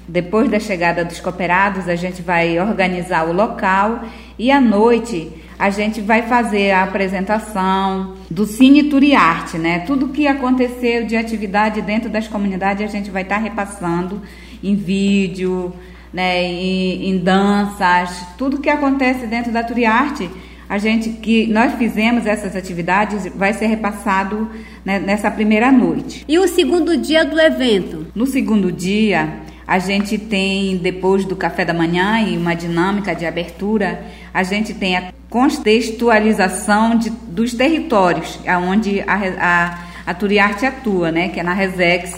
[0.06, 4.04] depois da chegada dos cooperados, a gente vai organizar o local
[4.38, 9.80] e à noite a gente vai fazer a apresentação do Cine Turiarte, né?
[9.80, 14.20] Tudo que aconteceu de atividade dentro das comunidades a gente vai estar repassando
[14.62, 15.72] em vídeo,
[16.16, 20.30] né, em, em danças, tudo que acontece dentro da Turiarte,
[20.66, 24.50] a gente que nós fizemos essas atividades vai ser repassado
[24.82, 26.24] né, nessa primeira noite.
[26.26, 28.06] E o segundo dia do evento?
[28.14, 33.26] No segundo dia, a gente tem depois do café da manhã e uma dinâmica de
[33.26, 34.02] abertura,
[34.32, 41.28] a gente tem a contextualização de, dos territórios aonde a, a, a Turiarte atua, né,
[41.28, 42.16] que é na Resex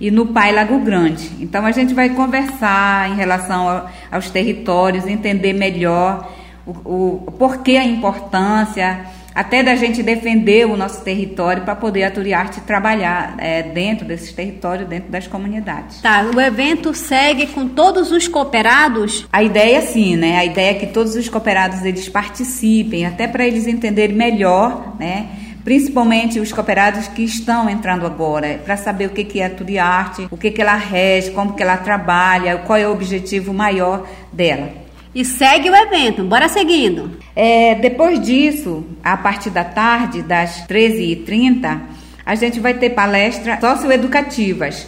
[0.00, 1.30] e no Pai Lago Grande.
[1.40, 6.30] Então a gente vai conversar em relação ao, aos territórios, entender melhor
[6.66, 12.04] o, o, o porquê a importância, até da gente defender o nosso território para poder
[12.04, 16.00] a Turiarte trabalhar é, dentro desses territórios, dentro das comunidades.
[16.00, 19.26] Tá, o evento segue com todos os cooperados?
[19.30, 20.38] A ideia sim, né?
[20.38, 25.26] A ideia é que todos os cooperados eles participem, até para eles entenderem melhor, né?
[25.66, 30.28] Principalmente os cooperados que estão entrando agora, para saber o que, que é a Turiarte,
[30.30, 34.70] o que, que ela rege, como que ela trabalha, qual é o objetivo maior dela.
[35.12, 37.18] E segue o evento, bora seguindo.
[37.34, 41.80] É, depois disso, a partir da tarde, das 13h30,
[42.24, 44.86] a gente vai ter palestras socioeducativas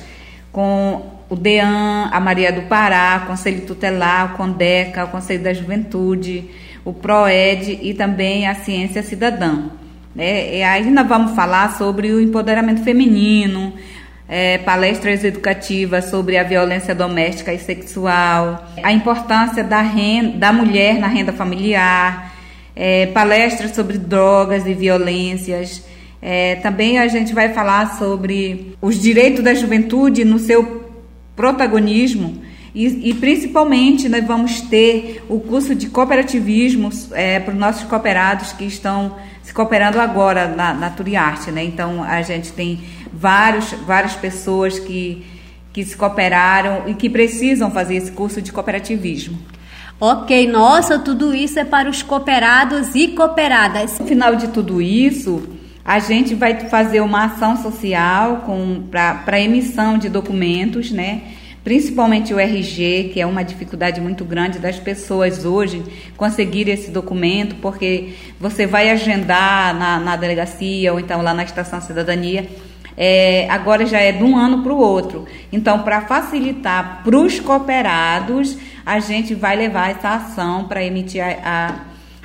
[0.52, 5.52] com o DEAN, a Maria do Pará, o Conselho Tutelar, o CONDECA, o Conselho da
[5.52, 6.48] Juventude,
[6.84, 9.70] o PROED e também a Ciência Cidadã.
[10.20, 13.72] É, e nós vamos falar sobre o empoderamento feminino,
[14.28, 20.98] é, palestras educativas sobre a violência doméstica e sexual, a importância da, renda, da mulher
[20.98, 22.34] na renda familiar,
[22.74, 25.86] é, palestras sobre drogas e violências.
[26.20, 30.90] É, também a gente vai falar sobre os direitos da juventude no seu
[31.36, 32.42] protagonismo
[32.74, 38.52] e, e, principalmente nós vamos ter o curso de cooperativismo é, para os nossos cooperados
[38.52, 39.16] que estão
[39.48, 41.64] se cooperando agora na, na Turiarte, né?
[41.64, 42.80] Então a gente tem
[43.10, 45.24] vários, várias pessoas que,
[45.72, 49.38] que se cooperaram e que precisam fazer esse curso de cooperativismo.
[49.98, 53.98] Ok, nossa, tudo isso é para os cooperados e cooperadas.
[53.98, 55.42] No final de tudo isso,
[55.82, 58.44] a gente vai fazer uma ação social
[58.90, 61.22] para emissão de documentos, né?
[61.64, 65.82] Principalmente o RG, que é uma dificuldade muito grande das pessoas hoje
[66.16, 71.80] conseguir esse documento, porque você vai agendar na, na delegacia ou então lá na Estação
[71.80, 72.48] Cidadania.
[73.00, 75.24] É, agora já é de um ano para o outro.
[75.52, 81.36] Então, para facilitar para os cooperados, a gente vai levar essa ação para emitir a,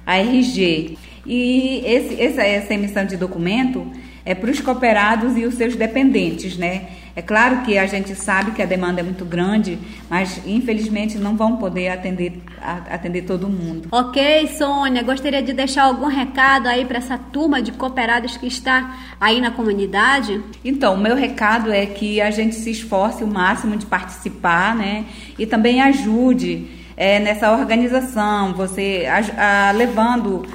[0.05, 0.97] a, a, RG.
[1.27, 3.86] E esse, essa, essa emissão de documento
[4.25, 6.88] é para os cooperados e os seus dependentes, né?
[7.16, 9.78] É claro que a gente sabe que a demanda é muito grande,
[10.09, 12.41] mas infelizmente não vão poder atender,
[12.89, 13.88] atender todo mundo.
[13.91, 18.97] Ok, Sônia, gostaria de deixar algum recado aí para essa turma de cooperados que está
[19.22, 20.41] aí na comunidade?
[20.66, 25.05] Então, o meu recado é que a gente se esforce o máximo de participar, né?
[25.38, 30.45] E também ajude é, nessa organização, você a, a, levando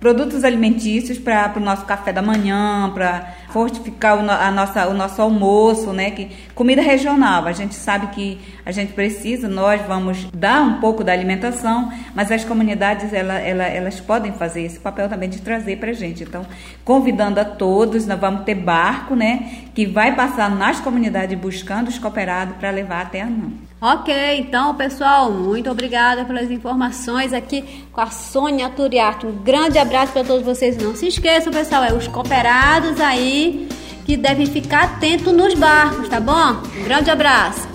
[0.00, 5.20] produtos alimentícios para o nosso café da manhã, para fortificar o, a nossa, o nosso
[5.20, 6.12] almoço, né?
[6.12, 8.36] Que, comida regional, a gente sabe que
[8.66, 13.62] a gente precisa, nós vamos dar um pouco da alimentação, mas as comunidades ela, ela,
[13.62, 16.24] elas podem fazer esse papel também de trazer para a gente.
[16.24, 16.44] Então,
[16.84, 19.68] convidando a todos, nós vamos ter barco, né?
[19.72, 23.52] Que vai passar nas comunidades buscando os cooperados para levar até a mão.
[23.80, 29.24] Ok, então pessoal, muito obrigada pelas informações aqui com a Sônia Turiarte.
[29.24, 30.76] Um grande abraço para todos vocês.
[30.76, 33.68] Não se esqueçam, pessoal, é os cooperados aí
[34.08, 36.62] que devem ficar atentos nos barcos, tá bom?
[36.80, 37.68] Um grande abraço.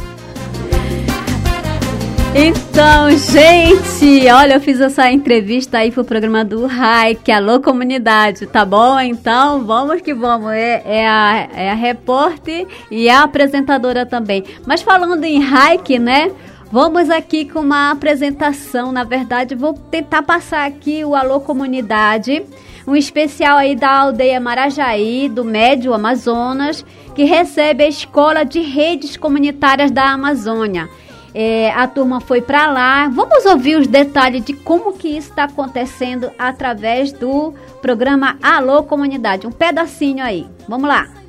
[2.34, 8.66] Então, gente, olha, eu fiz essa entrevista aí pro programa do Raik, Alô Comunidade, tá
[8.66, 9.00] bom?
[9.00, 10.50] Então, vamos que vamos.
[10.54, 14.44] É, é, a, é a repórter e a apresentadora também.
[14.66, 16.32] Mas falando em Raik, né?
[16.74, 18.92] Vamos aqui com uma apresentação.
[18.92, 22.44] Na verdade, vou tentar passar aqui o Alô Comunidade,
[22.88, 29.16] um especial aí da aldeia Marajaí, do Médio Amazonas, que recebe a Escola de Redes
[29.16, 30.90] Comunitárias da Amazônia.
[31.32, 33.08] É, a turma foi para lá.
[33.08, 37.54] Vamos ouvir os detalhes de como que isso está acontecendo através do
[37.84, 39.46] programa Alô Comunidade.
[39.46, 40.48] Um pedacinho aí.
[40.68, 41.23] Vamos lá.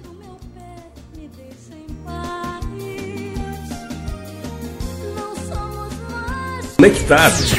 [6.85, 7.55] Conectados.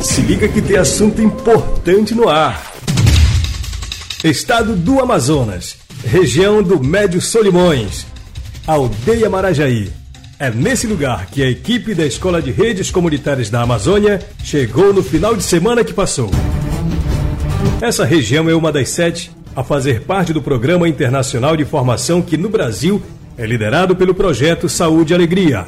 [0.00, 2.72] Se liga que tem assunto importante no ar.
[4.24, 8.04] Estado do Amazonas, região do Médio Solimões,
[8.66, 9.92] Aldeia Marajaí
[10.40, 15.00] é nesse lugar que a equipe da Escola de Redes Comunitárias da Amazônia chegou no
[15.00, 16.28] final de semana que passou.
[17.80, 22.36] Essa região é uma das sete a fazer parte do Programa Internacional de Formação que
[22.36, 23.00] no Brasil
[23.38, 25.66] é liderado pelo projeto Saúde e Alegria.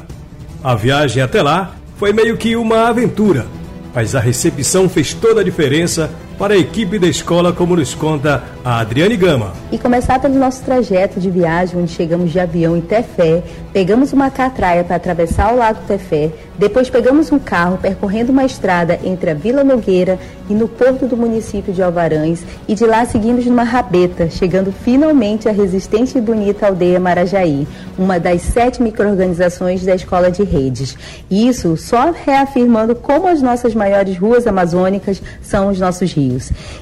[0.61, 3.45] A viagem até lá foi meio que uma aventura,
[3.93, 6.09] mas a recepção fez toda a diferença
[6.39, 9.51] para a equipe da escola, como nos conta a Adriane Gama.
[9.73, 14.31] E começar pelo nosso trajeto de viagem, onde chegamos de avião em Tefé, pegamos uma
[14.31, 19.33] catraia para atravessar o Lago Tefé, depois pegamos um carro percorrendo uma estrada entre a
[19.33, 20.17] Vila Nogueira
[20.49, 25.47] e no porto do município de Alvarães e de lá seguimos numa rabeta, chegando finalmente
[25.47, 27.67] à resistente e bonita aldeia Marajaí,
[27.97, 30.97] uma das sete microorganizações da Escola de Redes.
[31.29, 36.28] Isso só reafirmando como as nossas maiores ruas amazônicas são os nossos rios.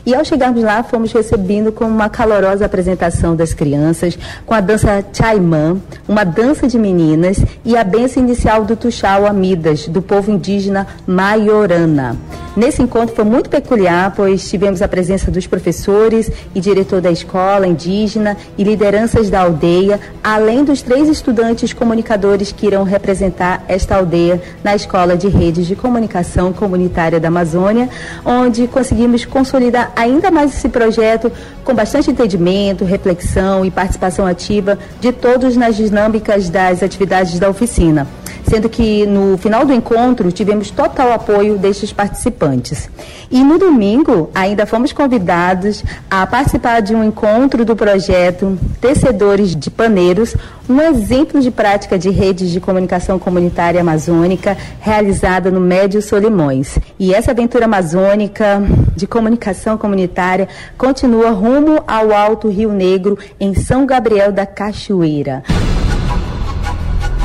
[0.06, 5.04] E ao chegarmos lá, fomos recebidos com uma calorosa apresentação das crianças, com a dança
[5.14, 5.78] Chaimã,
[6.08, 12.16] uma dança de meninas e a benção inicial do Tuxau Amidas, do povo indígena Maiorana.
[12.58, 17.68] Nesse encontro foi muito peculiar, pois tivemos a presença dos professores e diretor da escola
[17.68, 24.41] indígena e lideranças da aldeia, além dos três estudantes comunicadores que irão representar esta aldeia
[24.64, 27.89] na Escola de Redes de Comunicação Comunitária da Amazônia,
[28.26, 31.32] onde conseguimos consolidar ainda mais esse projeto
[31.64, 38.08] com bastante entendimento, reflexão e participação ativa de todos nas dinâmicas das atividades da oficina
[38.50, 42.89] sendo que no final do encontro tivemos total apoio destes participantes.
[43.30, 49.70] E no domingo ainda fomos convidados a participar de um encontro do projeto Tecedores de
[49.70, 50.36] Paneiros,
[50.70, 56.80] um exemplo de prática de redes de comunicação comunitária amazônica realizada no Médio Solimões.
[56.98, 58.62] E essa aventura amazônica
[58.95, 65.43] de comunicação comunitária continua rumo ao Alto Rio Negro, em São Gabriel da Cachoeira.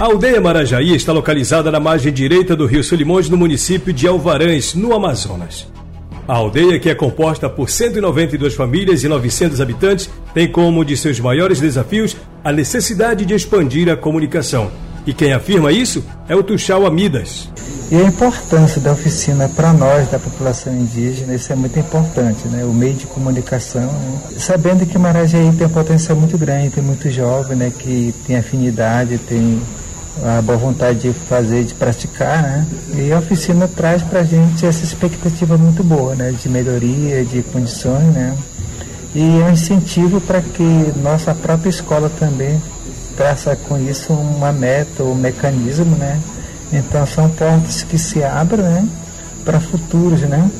[0.02, 4.74] A aldeia Marajaí está localizada na margem direita do rio Solimões, no município de Alvarães,
[4.74, 5.68] no Amazonas.
[6.26, 10.96] A aldeia, que é composta por 192 famílias e 900 habitantes, tem como um de
[10.96, 14.72] seus maiores desafios a necessidade de expandir a comunicação.
[15.06, 17.48] E quem afirma isso é o Tuxal Amidas.
[17.88, 22.64] E a importância da oficina para nós, da população indígena, isso é muito importante, né?
[22.64, 23.86] o meio de comunicação.
[23.86, 24.20] Né?
[24.36, 27.72] Sabendo que Marajaí tem um potencial muito grande, tem muito jovem né?
[27.78, 29.62] que tem afinidade, tem
[30.20, 32.66] a boa vontade de fazer, de praticar, né?
[32.94, 36.32] E a oficina traz para a gente essa expectativa muito boa, né?
[36.32, 38.36] De melhoria, de condições, né?
[39.14, 42.60] E é um incentivo para que nossa própria escola também
[43.16, 46.20] traça com isso uma meta, um mecanismo, né?
[46.72, 48.88] Então são portas que se abrem, né?
[49.44, 50.50] Para futuros, né?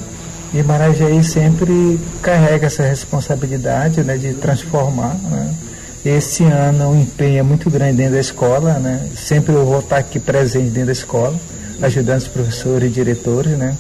[0.54, 4.16] E Marajaí sempre carrega essa responsabilidade, né?
[4.16, 5.54] De transformar, né?
[6.04, 9.08] Esse ano o empenho é muito grande dentro da escola, né?
[9.14, 11.38] Sempre eu vou estar aqui presente dentro da escola,
[11.80, 13.76] ajudando os professores e diretores, né?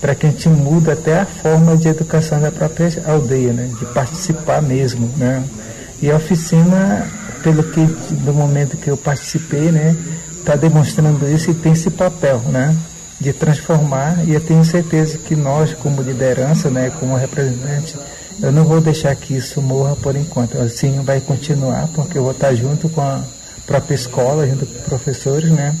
[0.00, 3.68] Para que a gente mude até a forma de educação da própria aldeia, né?
[3.76, 5.42] De participar mesmo, né?
[6.00, 7.08] E a oficina,
[7.42, 9.96] pelo que do momento que eu participei, né?
[10.38, 12.72] Está demonstrando isso e tem esse papel, né?
[13.20, 16.92] De transformar e eu tenho certeza que nós, como liderança, né?
[17.00, 17.96] Como representante
[18.42, 20.58] eu não vou deixar que isso morra por enquanto.
[20.58, 23.22] Assim vai continuar, porque eu vou estar junto com a
[23.66, 25.74] própria escola, junto com professores, né?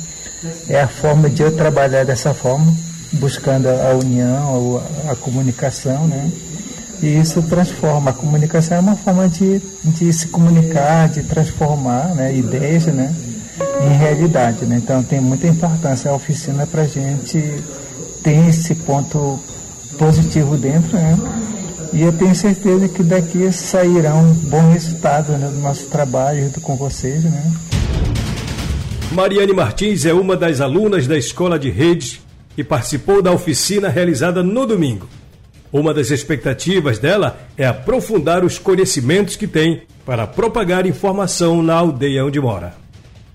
[0.68, 2.72] É a forma de eu trabalhar dessa forma,
[3.12, 6.30] buscando a união, a, a comunicação, né?
[7.02, 8.10] E isso transforma.
[8.10, 13.14] A comunicação é uma forma de, de se comunicar, de transformar né, ideias né,
[13.84, 14.64] em realidade.
[14.64, 14.80] Né?
[14.82, 17.62] Então tem muita importância a oficina para a gente
[18.22, 19.38] ter esse ponto
[19.98, 21.16] positivo dentro, né?
[21.94, 26.60] E eu tenho certeza que daqui sairá um bom resultado né, do nosso trabalho junto
[26.60, 27.22] com vocês.
[27.22, 27.52] Né?
[29.12, 32.20] Mariane Martins é uma das alunas da Escola de Redes
[32.58, 35.08] e participou da oficina realizada no domingo.
[35.72, 42.24] Uma das expectativas dela é aprofundar os conhecimentos que tem para propagar informação na aldeia
[42.24, 42.74] onde mora.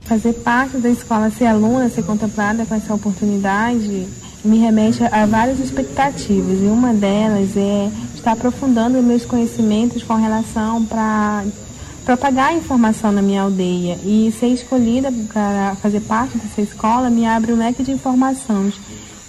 [0.01, 4.05] Fazer parte da escola, ser aluna, ser contemplada com essa oportunidade,
[4.43, 6.59] me remete a várias expectativas.
[6.61, 11.43] E uma delas é estar aprofundando meus conhecimentos com relação para
[12.05, 17.25] propagar a informação na minha aldeia e ser escolhida para fazer parte dessa escola me
[17.25, 18.73] abre um leque de informações.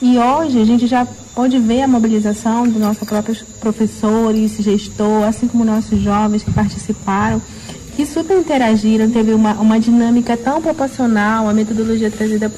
[0.00, 5.46] E hoje a gente já pode ver a mobilização dos nossos próprios professores, gestor, assim
[5.46, 7.40] como nossos jovens que participaram,
[7.94, 12.50] que super interagiram, teve uma, uma dinâmica tão proporcional, a metodologia trazida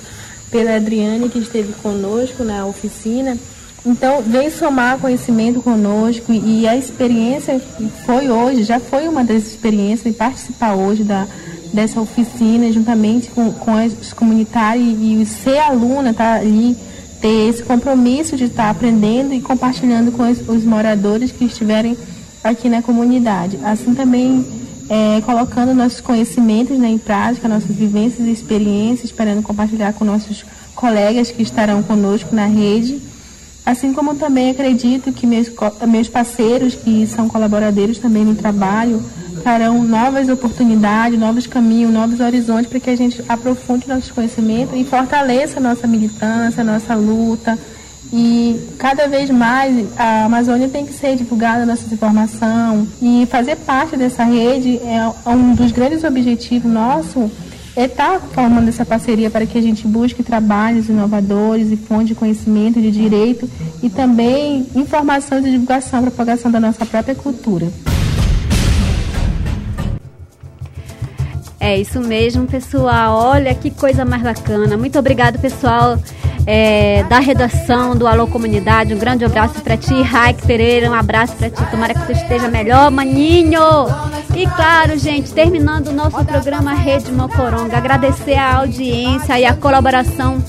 [0.53, 3.37] pela Adriane, que esteve conosco na oficina,
[3.85, 7.61] então, vem somar conhecimento conosco e a experiência
[8.07, 11.27] foi hoje, já foi uma das experiências em participar hoje da,
[11.73, 16.77] dessa oficina, juntamente com, com os comunitários e, e ser aluna, tá ali,
[17.21, 21.97] ter esse compromisso de estar aprendendo e compartilhando com os, os moradores que estiverem
[22.45, 23.59] aqui na comunidade.
[23.65, 24.47] Assim também
[24.89, 30.45] é, colocando nossos conhecimentos né, em prática, nossas vivências e experiências, esperando compartilhar com nossos
[30.75, 33.01] colegas que estarão conosco na rede
[33.65, 35.49] Assim como também acredito que meus,
[35.89, 39.01] meus parceiros, que são colaboradores também no trabalho,
[39.41, 44.85] trarão novas oportunidades, novos caminhos, novos horizontes para que a gente aprofunde nossos conhecimentos e
[44.85, 47.57] fortaleça nossa militância, nossa luta.
[48.13, 53.97] E cada vez mais a Amazônia tem que ser divulgada nossa informação e fazer parte
[53.97, 57.31] dessa rede é um dos grandes objetivos nossos
[57.77, 62.81] está formando essa parceria para que a gente busque trabalhos inovadores e fontes de conhecimento
[62.81, 63.49] de direito
[63.83, 67.73] e também informação de divulgação e propagação da nossa própria cultura.
[71.63, 73.17] É isso mesmo, pessoal.
[73.17, 74.77] Olha que coisa mais bacana.
[74.77, 75.97] Muito obrigado, pessoal
[76.47, 78.95] é, da redação do Alô Comunidade.
[78.95, 80.91] Um grande abraço para ti, Raik Pereira.
[80.91, 81.65] Um abraço para ti.
[81.71, 83.61] Tomara que tu esteja melhor, maninho.
[84.35, 90.43] E claro, gente, terminando o nosso programa Rede Mocoronga, agradecer a audiência e a colaboração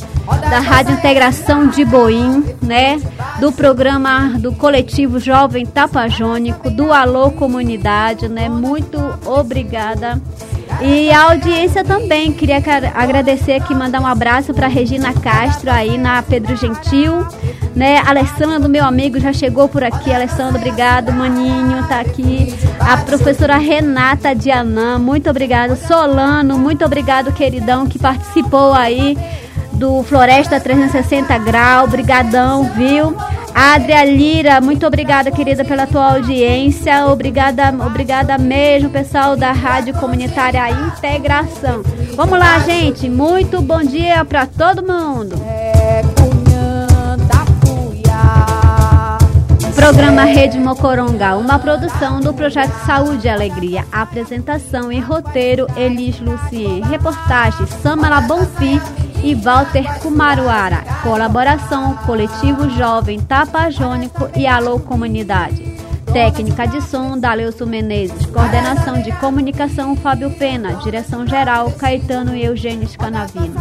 [0.50, 3.00] da Rádio Integração de Boim, né?
[3.40, 8.50] Do programa do coletivo Jovem Tapajônico, do Alô Comunidade, né?
[8.50, 10.20] Muito obrigada.
[10.82, 12.62] E a audiência também, queria
[12.94, 17.26] agradecer aqui, mandar um abraço para Regina Castro aí na Pedro Gentil,
[17.76, 18.02] né?
[18.06, 20.14] Alessandro, meu amigo, já chegou por aqui.
[20.14, 21.12] Alessandro, obrigado.
[21.12, 22.54] Maninho tá aqui.
[22.80, 25.76] A professora Renata Dianã, muito obrigado.
[25.76, 29.18] Solano, muito obrigado, queridão, que participou aí
[29.74, 31.88] do Floresta 360 Grau.
[31.88, 33.16] Brigadão, viu?
[33.54, 37.06] Adria Lira, muito obrigada, querida, pela tua audiência.
[37.08, 41.84] Obrigada, obrigada mesmo, pessoal da Rádio Comunitária Integração.
[42.16, 43.08] Vamos lá, gente.
[43.10, 45.36] Muito bom dia para todo mundo.
[49.76, 53.86] Programa Rede Mocoronga, uma produção do Projeto Saúde e Alegria.
[53.92, 56.82] Apresentação e roteiro Elis Lucien.
[56.84, 58.80] Reportagem Samara Bonfim
[59.24, 60.84] e Walter Kumaruara.
[61.02, 65.64] Colaboração Coletivo Jovem Tapajônico e Alô Comunidade.
[66.12, 68.26] Técnica de som Daleuso Menezes.
[68.28, 70.76] Coordenação de comunicação Fábio Pena.
[70.76, 73.56] Direção geral Caetano e Eugênio Scanavino.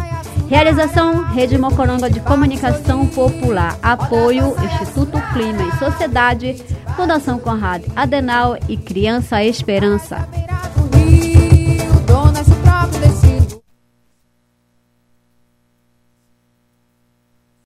[0.48, 3.78] Realização Rede Mocoronga de Comunicação Popular.
[3.82, 6.62] Apoio Instituto Clima e Sociedade.
[6.96, 10.28] Fundação Conrado Adenal e Criança Esperança.